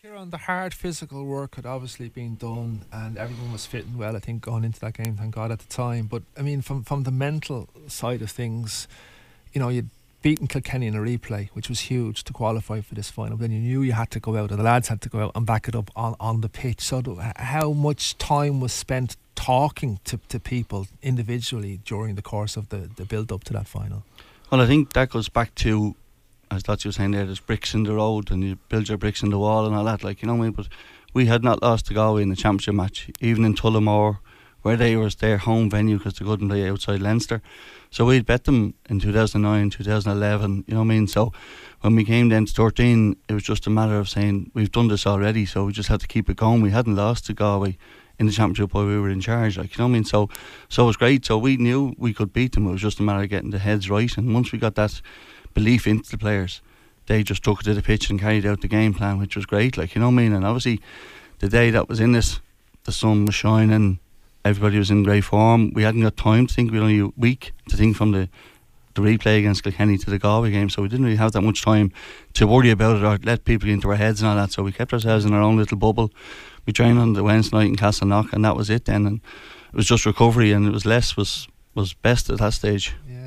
[0.03, 4.15] Kieran, the hard physical work had obviously been done, and everyone was fitting well.
[4.15, 6.07] I think going into that game, thank God at the time.
[6.07, 8.87] But I mean, from from the mental side of things,
[9.53, 9.91] you know, you'd
[10.23, 13.37] beaten Kilkenny in a replay, which was huge to qualify for this final.
[13.37, 15.33] Then you knew you had to go out, and the lads had to go out
[15.35, 16.81] and back it up on, on the pitch.
[16.81, 17.03] So,
[17.35, 22.89] how much time was spent talking to, to people individually during the course of the,
[22.95, 24.01] the build up to that final?
[24.51, 25.95] Well, I think that goes back to
[26.51, 29.23] as you were saying there, there's bricks in the road and you build your bricks
[29.23, 30.53] in the wall and all that, like you know what I mean.
[30.53, 30.67] But
[31.13, 34.19] we had not lost to Galway in the championship match, even in Tullamore,
[34.61, 37.41] where they was their home venue because they couldn't play outside Leinster.
[37.89, 41.07] So we'd bet them in 2009, 2011, you know what I mean?
[41.07, 41.33] So
[41.81, 44.87] when we came down to 13, it was just a matter of saying, we've done
[44.87, 46.61] this already, so we just had to keep it going.
[46.61, 47.77] We hadn't lost to Galway
[48.19, 50.03] in the championship while we were in charge, like, you know what I mean?
[50.05, 50.29] So,
[50.69, 51.25] so it was great.
[51.25, 52.67] So we knew we could beat them.
[52.67, 54.15] It was just a matter of getting the heads right.
[54.15, 55.01] And once we got that
[55.53, 56.61] belief into the players.
[57.07, 59.45] They just took it to the pitch and carried out the game plan, which was
[59.45, 59.77] great.
[59.77, 60.33] Like you know what I mean.
[60.33, 60.79] And obviously,
[61.39, 62.39] the day that was in this,
[62.83, 63.99] the sun was shining.
[64.43, 65.71] Everybody was in great form.
[65.73, 66.71] We hadn't got time to think.
[66.71, 68.29] We only a week to think from the
[68.93, 71.63] the replay against Kilkenny to the Galway game, so we didn't really have that much
[71.63, 71.91] time
[72.33, 74.51] to worry about it or let people into our heads and all that.
[74.51, 76.11] So we kept ourselves in our own little bubble.
[76.65, 79.07] We trained on the Wednesday night in Castleknock, and that was it then.
[79.07, 79.21] And
[79.69, 82.93] it was just recovery, and it was less was was best at that stage.
[83.07, 83.20] Yeah.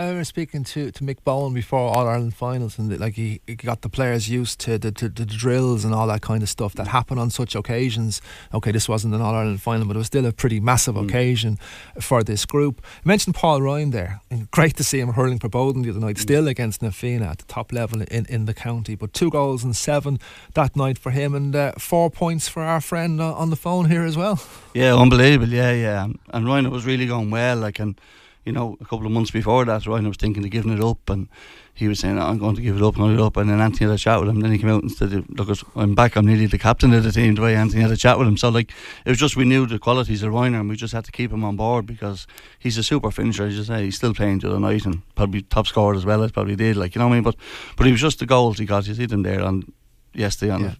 [0.00, 3.54] I remember speaking to, to Mick Bohan before All Ireland finals, and like he, he
[3.54, 6.72] got the players used to the, to, the drills and all that kind of stuff
[6.76, 8.22] that happen on such occasions.
[8.54, 11.06] Okay, this wasn't an All Ireland final, but it was still a pretty massive mm.
[11.06, 11.58] occasion
[12.00, 12.80] for this group.
[12.82, 16.00] I mentioned Paul Ryan there, and great to see him hurling for Boden the other
[16.00, 16.20] night, mm.
[16.20, 18.94] still against Na Fianna at the top level in, in the county.
[18.94, 20.18] But two goals and seven
[20.54, 24.04] that night for him, and uh, four points for our friend on the phone here
[24.04, 24.40] as well.
[24.72, 25.52] Yeah, unbelievable.
[25.52, 28.00] Yeah, yeah, and Ryan was really going well, like and
[28.44, 31.10] you know, a couple of months before that, Ryan was thinking of giving it up,
[31.10, 31.28] and
[31.74, 33.88] he was saying, "I'm going to give it up, give it up." And then Anthony
[33.88, 34.40] had a chat with him.
[34.40, 36.16] Then he came out and said, "Look, I'm back.
[36.16, 38.36] I'm nearly the captain of the team." The way Anthony had a chat with him,
[38.36, 38.72] so like
[39.04, 41.32] it was just we knew the qualities of Ryan, and we just had to keep
[41.32, 42.26] him on board because
[42.58, 43.44] he's a super finisher.
[43.44, 46.32] As you say, he's still playing the night and probably top scorer as well as
[46.32, 46.76] probably did.
[46.76, 47.24] Like you know what I mean?
[47.24, 47.36] But
[47.76, 48.86] but he was just the goals he got.
[48.86, 49.72] You see them there on
[50.14, 50.74] yesterday on yeah.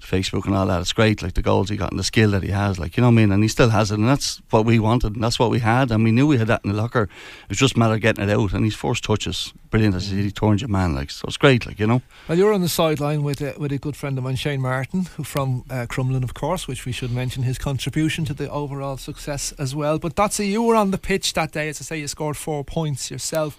[0.00, 0.80] Facebook and all that.
[0.80, 3.02] It's great, like the goals he got and the skill that he has, like you
[3.02, 3.32] know what I mean.
[3.32, 5.90] And he still has it, and that's what we wanted, and that's what we had,
[5.90, 7.02] and we knew we had that in the locker.
[7.02, 10.08] It was just a matter of getting it out, and his first touches, brilliant as
[10.08, 11.26] he turned your man, like so.
[11.28, 12.02] It's great, like you know.
[12.28, 15.04] Well, you're on the sideline with a, with a good friend of mine, Shane Martin,
[15.16, 18.96] who from uh, Crumlin, of course, which we should mention his contribution to the overall
[18.96, 19.98] success as well.
[19.98, 22.36] But that's a, you were on the pitch that day, as I say, you scored
[22.36, 23.58] four points yourself.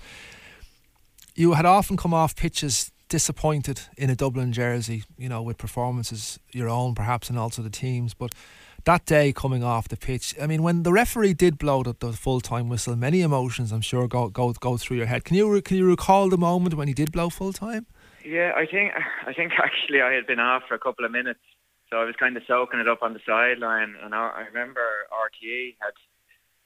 [1.35, 6.39] You had often come off pitches disappointed in a Dublin jersey, you know, with performances
[6.51, 8.15] your own perhaps and also the teams.
[8.15, 8.33] But
[8.85, 10.33] that day coming off the pitch.
[10.41, 13.81] I mean, when the referee did blow the, the full time whistle, many emotions I'm
[13.81, 15.25] sure go go go through your head.
[15.25, 17.85] Can you can you recall the moment when he did blow full time?
[18.25, 18.93] Yeah, I think
[19.27, 21.45] I think actually I had been off for a couple of minutes,
[21.91, 24.81] so I was kind of soaking it up on the sideline, and I, I remember
[25.13, 25.93] RTE had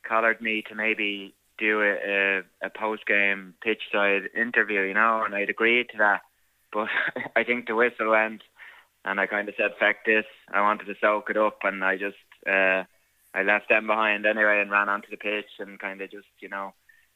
[0.08, 5.24] collared me to maybe do a, a, a post game pitch side interview, you know,
[5.26, 6.22] and I'd agreed to that,
[6.78, 6.90] but
[7.36, 8.44] I think the whistle went,
[9.04, 11.98] and I kind of said, "Feck this," I wanted to soak it up, and I
[11.98, 12.84] just uh,
[13.34, 16.50] I left them behind anyway and ran onto the pitch and kind of just you
[16.50, 16.74] know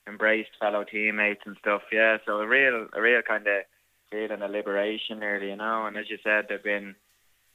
[0.07, 1.83] embraced fellow teammates and stuff.
[1.91, 3.63] Yeah, so a real a real kind of
[4.09, 5.85] feeling of liberation, really, you know.
[5.85, 6.95] And as you said, they've been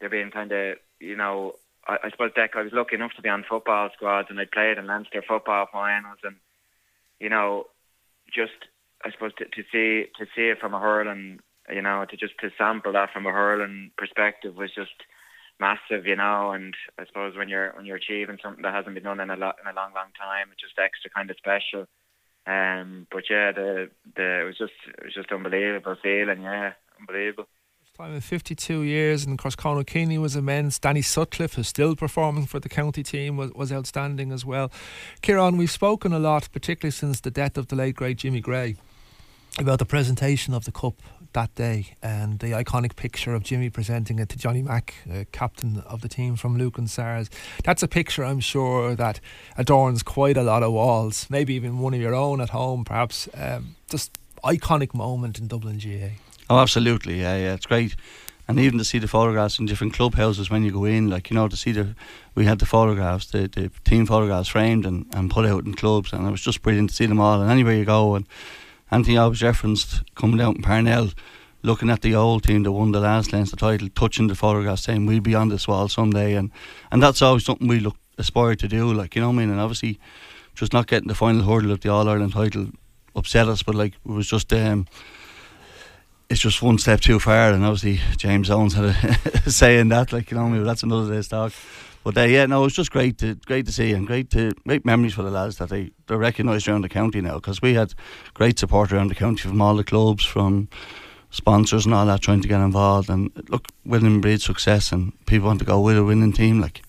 [0.01, 1.55] they've been kind of you know
[1.89, 4.45] I, I suppose Deck I was lucky enough to be on football squads and I
[4.45, 6.37] played in Leinster football finals and
[7.19, 7.67] you know
[8.33, 8.71] just
[9.05, 11.41] I suppose to, to see to see it from a hurling
[11.73, 14.95] you know to just to sample that from a hurling perspective was just
[15.61, 16.53] massive, you know.
[16.53, 19.37] And I suppose when you're when you're achieving something that hasn't been done in a
[19.37, 21.87] lot in a long, long time, it's just extra kind of special.
[22.47, 26.43] Um, but yeah, the the it was just it was just unbelievable feeling.
[26.43, 27.49] Yeah, unbelievable.
[27.97, 30.79] Time in 52 years, and of course, Conal Keaney was immense.
[30.79, 34.71] Danny Sutcliffe, who's still performing for the county team, was, was outstanding as well.
[35.23, 38.77] Kieran, we've spoken a lot, particularly since the death of the late great Jimmy Gray,
[39.59, 41.01] about the presentation of the cup
[41.33, 45.83] that day and the iconic picture of Jimmy presenting it to Johnny Mack, uh, captain
[45.87, 47.31] of the team from Lucan Sars.
[47.65, 49.21] That's a picture I'm sure that
[49.57, 53.29] adorns quite a lot of walls, maybe even one of your own at home, perhaps.
[53.35, 56.17] Um, just iconic moment in Dublin GAA.
[56.49, 57.21] Oh, absolutely.
[57.21, 57.97] Yeah, yeah, it's great.
[58.49, 61.35] And even to see the photographs in different clubhouses when you go in, like, you
[61.35, 61.97] know, to see the,
[62.37, 66.13] we had the photographs, the, the team photographs framed and, and put out in clubs,
[66.13, 67.43] and it was just brilliant to see them all.
[67.43, 68.25] And anywhere you go, and
[68.91, 71.11] Anthony always referenced coming out in Parnell,
[71.63, 75.07] looking at the old team that won the last Leinster title, touching the photograph, saying
[75.07, 76.51] we'll be on this wall someday, and
[76.91, 78.93] and that's always something we look aspire to do.
[78.93, 79.99] Like you know what I mean, and obviously,
[80.55, 82.69] just not getting the final hurdle of the All Ireland title
[83.15, 84.87] upset us, but like it was just um,
[86.29, 90.31] it's just one step too far, and obviously James Owens had a saying that, like
[90.31, 91.53] you know, I mean, that's another day's talk.
[92.07, 94.53] But uh, yeah, no, it was just great to great to see and great to
[94.65, 97.75] great memories for the lads that they they're recognised around the county now because we
[97.75, 97.95] had
[98.33, 100.69] great support around the county from all the clubs, from
[101.31, 103.11] sponsors and all that trying to get involved.
[103.11, 106.61] And look, winning breeds success, and people want to go with a winning team.
[106.61, 106.83] Like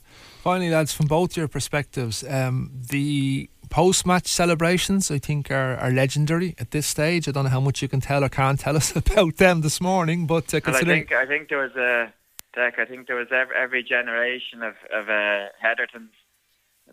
[0.43, 6.53] finally, lads, from both your perspectives, um, the post-match celebrations I think are, are legendary
[6.59, 7.27] at this stage.
[7.27, 9.81] I don't know how much you can tell or can't tell us about them this
[9.81, 12.13] morning, but uh, Well, I think I think there was a
[12.57, 12.79] Deck.
[12.79, 16.09] I think there was every, every generation of of uh, Heathertons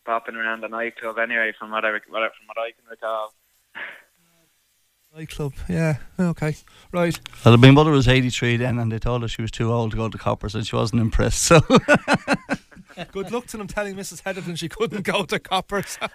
[0.05, 1.19] popping around the nightclub.
[1.19, 3.33] Anyway, from what I what I- from what I can recall.
[5.17, 6.57] nightclub, yeah, okay,
[6.93, 7.19] right.
[7.45, 9.93] well, my mother was eighty three then, and they told her she was too old
[9.93, 11.43] to go to Coppers, and she wasn't impressed.
[11.43, 11.61] So
[13.13, 14.23] Good luck to them telling Mrs.
[14.23, 15.99] Heatherton she couldn't go to Coppers.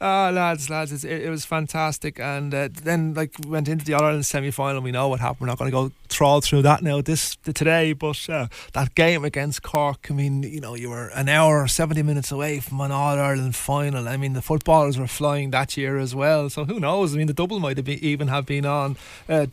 [0.00, 2.18] Ah, lads, lads, it's, it, it was fantastic.
[2.18, 4.80] And uh, then, like, we went into the All Ireland semi final.
[4.80, 5.42] We know what happened.
[5.42, 7.92] We're not going to go trawl through that now this today.
[7.92, 12.02] But uh, that game against Cork, I mean, you know, you were an hour, 70
[12.02, 14.08] minutes away from an All Ireland final.
[14.08, 16.50] I mean, the footballers were flying that year as well.
[16.50, 17.14] So who knows?
[17.14, 18.96] I mean, the double might have been, even have been on
[19.28, 19.46] uh.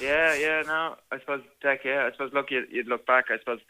[0.00, 0.62] Yeah, yeah.
[0.66, 1.80] No, I suppose Deck.
[1.84, 2.32] Yeah, I suppose.
[2.32, 3.26] Look, you, you'd look back.
[3.28, 3.60] I suppose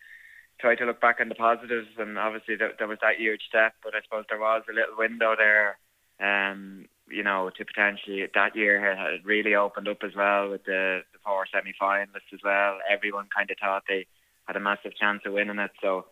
[0.61, 3.75] try to look back on the positives, and obviously there, there was that huge step.
[3.83, 5.79] But I suppose there was a little window there.
[6.21, 11.01] Um, you know, to potentially that year had, really opened up as well with the,
[11.13, 12.79] the four semi-finalists as well.
[12.89, 14.07] Everyone kind of thought they
[14.45, 15.73] had a massive chance of winning it.
[15.83, 16.07] So,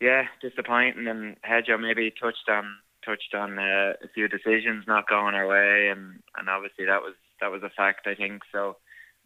[0.00, 1.08] yeah, disappointing.
[1.08, 5.88] And Hedger maybe touched on touched on uh, a few decisions not going our way,
[5.88, 8.06] and and obviously that was that was a fact.
[8.06, 8.76] I think so.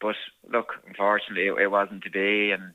[0.00, 0.16] But
[0.50, 2.72] look, unfortunately, it, it wasn't to be, and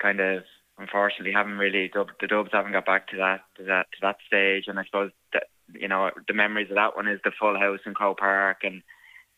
[0.00, 0.44] kind of
[0.78, 4.64] unfortunately haven't really the Dubs haven't got back to that to that to that stage.
[4.66, 7.80] And I suppose that you know the memories of that one is the full house
[7.86, 8.82] in Croke Park and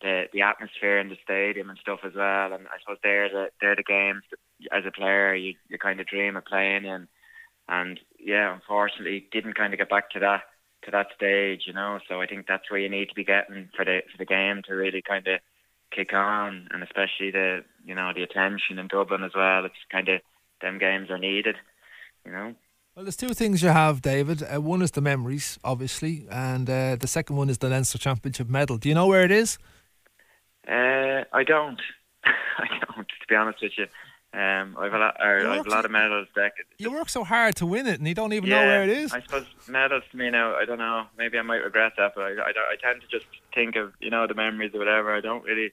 [0.02, 2.52] the the atmosphere in the stadium and stuff as well.
[2.52, 4.22] And I suppose they're the they're the games
[4.72, 7.08] as a player you you kind of dream of playing in.
[7.68, 10.42] And yeah, unfortunately, didn't kind of get back to that
[10.84, 11.98] to that stage, you know.
[12.08, 14.62] So I think that's where you need to be getting for the for the game
[14.66, 15.40] to really kind of
[15.90, 19.64] kick on, and especially the you know the attention in Dublin as well.
[19.64, 20.20] It's kind of
[20.60, 21.56] them games are needed,
[22.24, 22.54] you know.
[22.94, 24.42] Well, there's two things you have, David.
[24.42, 28.48] Uh, one is the memories, obviously, and uh, the second one is the Leinster Championship
[28.48, 28.78] medal.
[28.78, 29.58] Do you know where it is?
[30.66, 31.80] Uh, I don't.
[32.24, 33.06] I don't.
[33.06, 33.84] To be honest with you,
[34.32, 35.16] um, I've a lot.
[35.20, 36.28] Or, I've a lot of medals.
[36.34, 36.54] Deck.
[36.78, 38.90] You work so hard to win it, and you don't even yeah, know where it
[38.90, 39.12] is.
[39.12, 40.56] I suppose medals to me now.
[40.56, 41.04] I don't know.
[41.18, 44.10] Maybe I might regret that, but I, I, I tend to just think of you
[44.10, 45.14] know the memories or whatever.
[45.14, 45.72] I don't really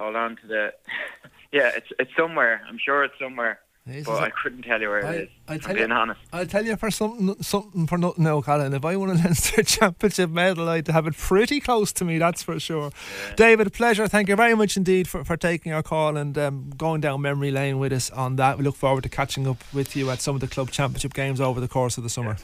[0.00, 0.74] hold on to the.
[1.52, 2.62] yeah, it's it's somewhere.
[2.66, 3.60] I'm sure it's somewhere.
[3.86, 5.28] This but I couldn't tell you where I- it is.
[5.46, 6.20] I'll tell I'm you- being honest.
[6.32, 8.72] I'll tell you for something, something for nothing now, Colin.
[8.72, 12.42] If I won a Leinster Championship medal, I'd have it pretty close to me, that's
[12.42, 12.92] for sure.
[13.36, 14.08] David, a pleasure.
[14.08, 17.50] Thank you very much indeed for, for taking our call and um, going down memory
[17.50, 18.56] lane with us on that.
[18.56, 21.38] We look forward to catching up with you at some of the club championship games
[21.38, 22.38] over the course of the summer.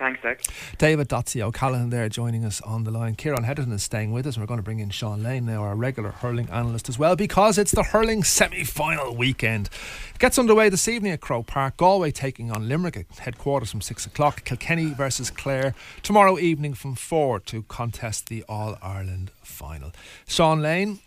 [0.00, 0.48] Thanks, Dex.
[0.78, 3.16] David Dotsy O'Callaghan there joining us on the line.
[3.16, 5.60] Kieran Heatherton is staying with us, and we're going to bring in Sean Lane now,
[5.60, 9.68] our regular hurling analyst as well, because it's the hurling semi final weekend.
[10.14, 11.76] It gets underway this evening at Croke Park.
[11.76, 14.42] Galway taking on Limerick at headquarters from 6 o'clock.
[14.46, 19.92] Kilkenny versus Clare tomorrow evening from 4 to contest the All Ireland final.
[20.26, 21.00] Sean Lane,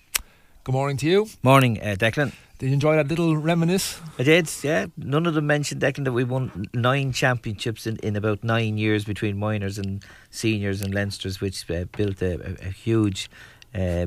[0.63, 1.29] good morning to you.
[1.41, 2.31] Morning, uh, Declan.
[2.59, 3.99] Did you enjoy that little reminisce?
[4.17, 4.85] I did, yeah.
[4.95, 9.03] None of them mentioned, Declan, that we won nine championships in, in about nine years
[9.03, 13.29] between minors and seniors and Leinsters, which uh, built a, a, a huge
[13.73, 14.05] uh,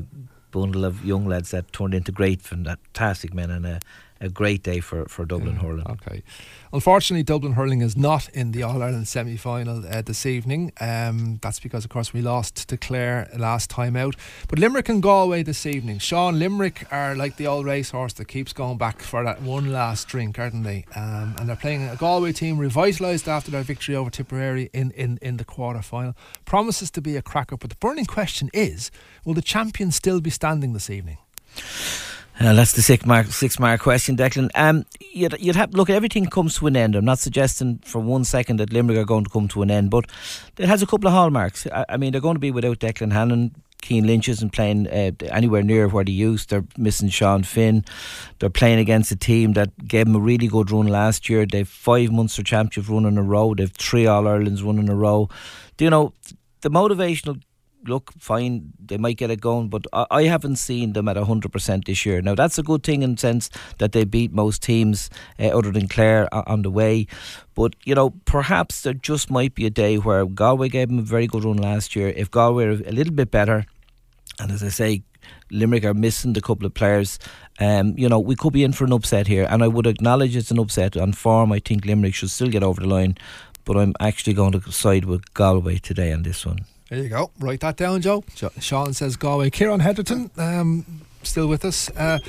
[0.51, 3.79] bundle of young lads that turned into great, fantastic men and a,
[4.19, 5.87] a great day for, for Dublin hurling.
[5.87, 6.23] Okay.
[6.73, 10.73] Unfortunately, Dublin hurling is not in the All Ireland semi final uh, this evening.
[10.81, 14.15] Um, that's because, of course, we lost to Clare last time out.
[14.47, 15.99] But Limerick and Galway this evening.
[15.99, 20.07] Sean, Limerick are like the old racehorse that keeps going back for that one last
[20.07, 20.85] drink, aren't they?
[20.95, 25.19] Um, and they're playing a Galway team revitalised after their victory over Tipperary in, in,
[25.21, 26.15] in the quarter final.
[26.45, 27.57] Promises to be a cracker.
[27.57, 28.91] But the burning question is
[29.23, 31.17] will the champion still be standing this evening?
[32.39, 34.51] Uh, that's the six mark, six mark question, Declan.
[34.53, 35.89] Um, you'd, you'd have look.
[35.89, 36.95] Everything comes to an end.
[36.95, 39.89] I'm not suggesting for one second that Limerick are going to come to an end,
[39.89, 40.05] but
[40.57, 41.65] it has a couple of hallmarks.
[41.73, 43.55] I, I mean, they're going to be without Declan Hannon.
[43.83, 46.49] Cian Lynch isn't playing uh, anywhere near where they used.
[46.49, 47.85] They're missing Sean Finn.
[48.39, 51.45] They're playing against a team that gave them a really good run last year.
[51.45, 53.55] They've five Munster Championship run in a row.
[53.55, 55.29] They've three All Irelands run in a row.
[55.77, 56.13] Do you know
[56.61, 57.41] the motivational
[57.87, 61.85] look, fine, they might get it going, but I, I haven't seen them at 100%
[61.85, 62.21] this year.
[62.21, 65.09] Now, that's a good thing in the sense that they beat most teams
[65.39, 67.07] uh, other than Clare o- on the way.
[67.55, 71.03] But, you know, perhaps there just might be a day where Galway gave them a
[71.03, 72.09] very good run last year.
[72.09, 73.65] If Galway are a little bit better,
[74.39, 75.03] and as I say,
[75.49, 77.19] Limerick are missing a couple of players.
[77.59, 80.35] Um, you know, we could be in for an upset here, and I would acknowledge
[80.35, 81.51] it's an upset on form.
[81.51, 83.17] I think Limerick should still get over the line,
[83.65, 86.59] but I'm actually going to side with Galway today on this one.
[86.89, 87.31] There you go.
[87.39, 88.23] Write that down, Joe.
[88.35, 89.49] Jo- Sean says Galway.
[89.49, 90.85] Kieran Heatherton, um,
[91.23, 91.89] still with us.
[91.89, 92.19] Uh,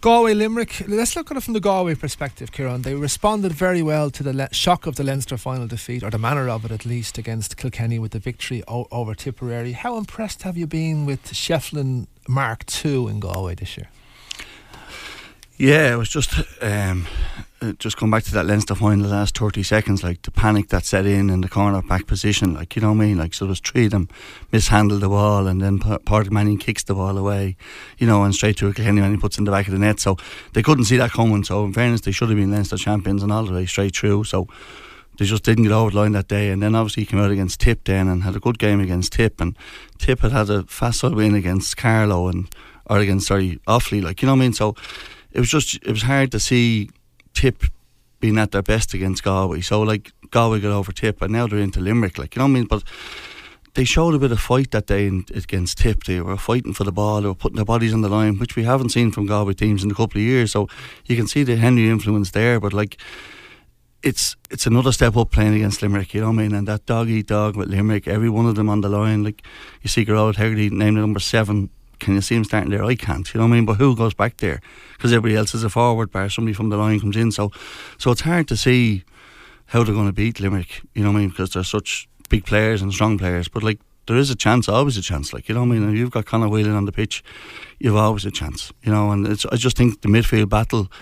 [0.00, 0.84] Galway Limerick.
[0.86, 2.82] Let's look at it from the Galway perspective, Kieran.
[2.82, 6.18] They responded very well to the le- shock of the Leinster final defeat, or the
[6.18, 9.72] manner of it at least, against Kilkenny with the victory o- over Tipperary.
[9.72, 13.88] How impressed have you been with Shefflin Mark II in Galway this year?
[15.56, 17.06] Yeah, it was just um,
[17.78, 20.84] just come back to that Leinster final the last 30 seconds, like the panic that
[20.84, 23.18] set in in the corner back position, like, you know what I mean?
[23.18, 24.08] Like, so there's three of them
[24.50, 27.56] mishandled the ball and then P- Pádraig Mannion kicks the ball away,
[27.98, 29.78] you know, and straight to a Kilkenny and he puts in the back of the
[29.78, 30.00] net.
[30.00, 30.16] So
[30.54, 31.44] they couldn't see that coming.
[31.44, 34.24] So, in fairness, they should have been Leinster champions and all the way straight through.
[34.24, 34.48] So
[35.18, 36.50] they just didn't get over the line that day.
[36.50, 39.12] And then obviously he came out against Tip then and had a good game against
[39.12, 39.40] Tip.
[39.40, 39.56] And
[39.98, 42.52] Tip had had a facile win against Carlow and,
[42.86, 44.52] or against, sorry, Offaly, like, you know what I mean?
[44.52, 44.74] So,
[45.34, 46.90] it was just it was hard to see
[47.34, 47.64] Tip
[48.20, 49.60] being at their best against Galway.
[49.60, 52.16] So like Galway got over Tip, and now they're into Limerick.
[52.16, 52.66] Like you know what I mean?
[52.66, 52.84] But
[53.74, 56.04] they showed a bit of fight that day in, against Tip.
[56.04, 57.20] They were fighting for the ball.
[57.20, 59.82] They were putting their bodies on the line, which we haven't seen from Galway teams
[59.82, 60.52] in a couple of years.
[60.52, 60.68] So
[61.06, 62.58] you can see the Henry influence there.
[62.60, 62.96] But like.
[64.06, 66.54] It's it's another step up playing against Limerick, you know what I mean?
[66.54, 69.24] And that dog eat dog with Limerick, every one of them on the line.
[69.24, 69.40] Like
[69.80, 71.70] you see Gearóid Hegarty named number seven
[72.04, 72.84] can you see him starting there?
[72.84, 73.64] I can't, you know what I mean?
[73.64, 74.60] But who goes back there?
[74.92, 77.32] Because everybody else is a forward bar, somebody from the line comes in.
[77.32, 77.50] So,
[77.98, 79.04] so it's hard to see
[79.66, 81.30] how they're going to beat Limerick, you know what I mean?
[81.30, 83.48] Because they're such big players and strong players.
[83.48, 85.32] But like, there is a chance, always a chance.
[85.32, 85.96] Like, you know what I mean?
[85.96, 87.24] You've got Conor Whelan on the pitch,
[87.78, 89.10] you've always a chance, you know?
[89.10, 90.92] And it's, I just think the midfield battle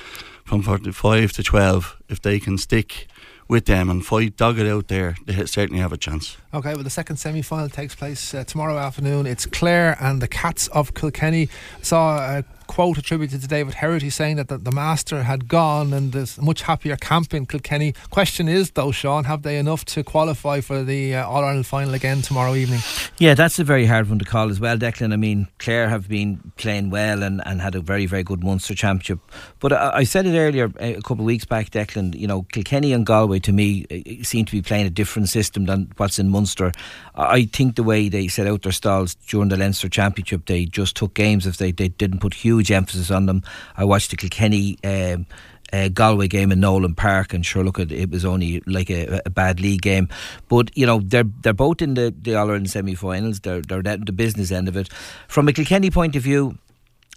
[0.45, 3.09] from 45 to 12, if they can stick
[3.49, 6.37] with them and fight, it out there, they certainly have a chance.
[6.55, 9.27] Okay, well, the second semi final takes place uh, tomorrow afternoon.
[9.27, 11.49] It's Clare and the Cats of Kilkenny.
[11.79, 15.93] I saw a quote attributed to David Herity saying that the, the master had gone
[15.93, 17.93] and there's much happier camp in Kilkenny.
[18.09, 21.93] Question is, though, Sean, have they enough to qualify for the uh, All Ireland final
[21.93, 22.81] again tomorrow evening?
[23.19, 25.13] Yeah, that's a very hard one to call as well, Declan.
[25.13, 28.75] I mean, Clare have been playing well and, and had a very, very good Munster
[28.75, 29.19] Championship.
[29.61, 32.47] But I, I said it earlier uh, a couple of weeks back, Declan, you know,
[32.53, 36.19] Kilkenny and Galway to me uh, seem to be playing a different system than what's
[36.19, 36.73] in Munster.
[37.15, 40.97] I think the way they set out their stalls during the Leinster Championship, they just
[40.97, 43.43] took games if they, they didn't put huge emphasis on them.
[43.77, 44.79] I watched the Kilkenny.
[44.85, 45.27] Um,
[45.73, 49.23] uh, Galway game in Nolan Park, and sure, look, it, it was only like a,
[49.25, 50.07] a, bad league game,
[50.49, 53.41] but you know they're they're both in the the All Ireland semi-finals.
[53.41, 54.93] They're they're at the business end of it.
[55.29, 56.59] From a Kilkenny point of view,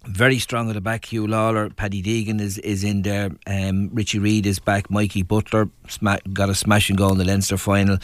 [0.07, 1.03] Very strong at the back.
[1.03, 3.31] Huw Lawlor, Paddy Deegan is, is in there.
[3.47, 4.91] Um, Richie Reid is back.
[4.91, 7.97] Mikey Butler sma- got a smashing goal in the Leinster final.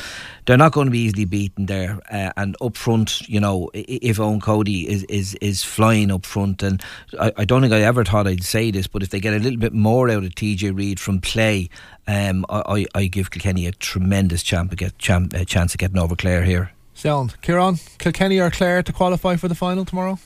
[0.46, 2.00] They're not going to be easily beaten there.
[2.12, 6.64] Uh, and up front, you know, if Eoin Cody is, is, is flying up front,
[6.64, 6.84] and
[7.20, 9.40] I, I don't think I ever thought I'd say this, but if they get a
[9.40, 11.70] little bit more out of TJ Reid from play,
[12.08, 16.00] um, I, I, I give Kilkenny a tremendous champ, get, champ, uh, chance of getting
[16.00, 16.72] over Clare here.
[16.96, 17.40] Sound.
[17.42, 20.18] Kieran, Kilkenny or Clare to qualify for the final tomorrow?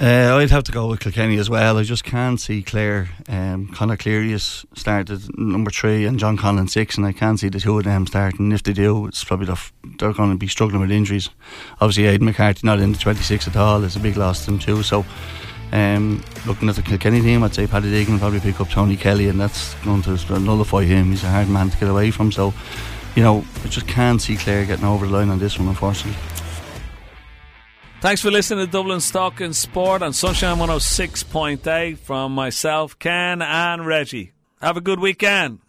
[0.00, 1.78] Uh, I'd have to go with Kilkenny as well.
[1.78, 3.10] I just can't see Clare.
[3.28, 7.48] Um, Conor Cleary has started number three and John Conlon six, and I can't see
[7.50, 8.50] the two of them starting.
[8.52, 11.28] If they do, it's probably the f- they're going to be struggling with injuries.
[11.80, 14.58] Obviously, Aidan McCarthy not in the 26 at all is a big loss to them
[14.58, 14.82] too.
[14.82, 15.04] So,
[15.72, 19.28] um, looking at the Kilkenny team, I'd say Paddy Deegan probably pick up Tony Kelly,
[19.28, 21.10] and that's going to nullify him.
[21.10, 22.32] He's a hard man to get away from.
[22.32, 22.54] So,
[23.14, 26.18] you know, I just can't see Clare getting over the line on this one, unfortunately.
[28.02, 34.32] Thanks for listening to Dublin's Talking Sport on Sunshine 106.8 from myself, Ken, and Reggie.
[34.60, 35.60] Have a good weekend.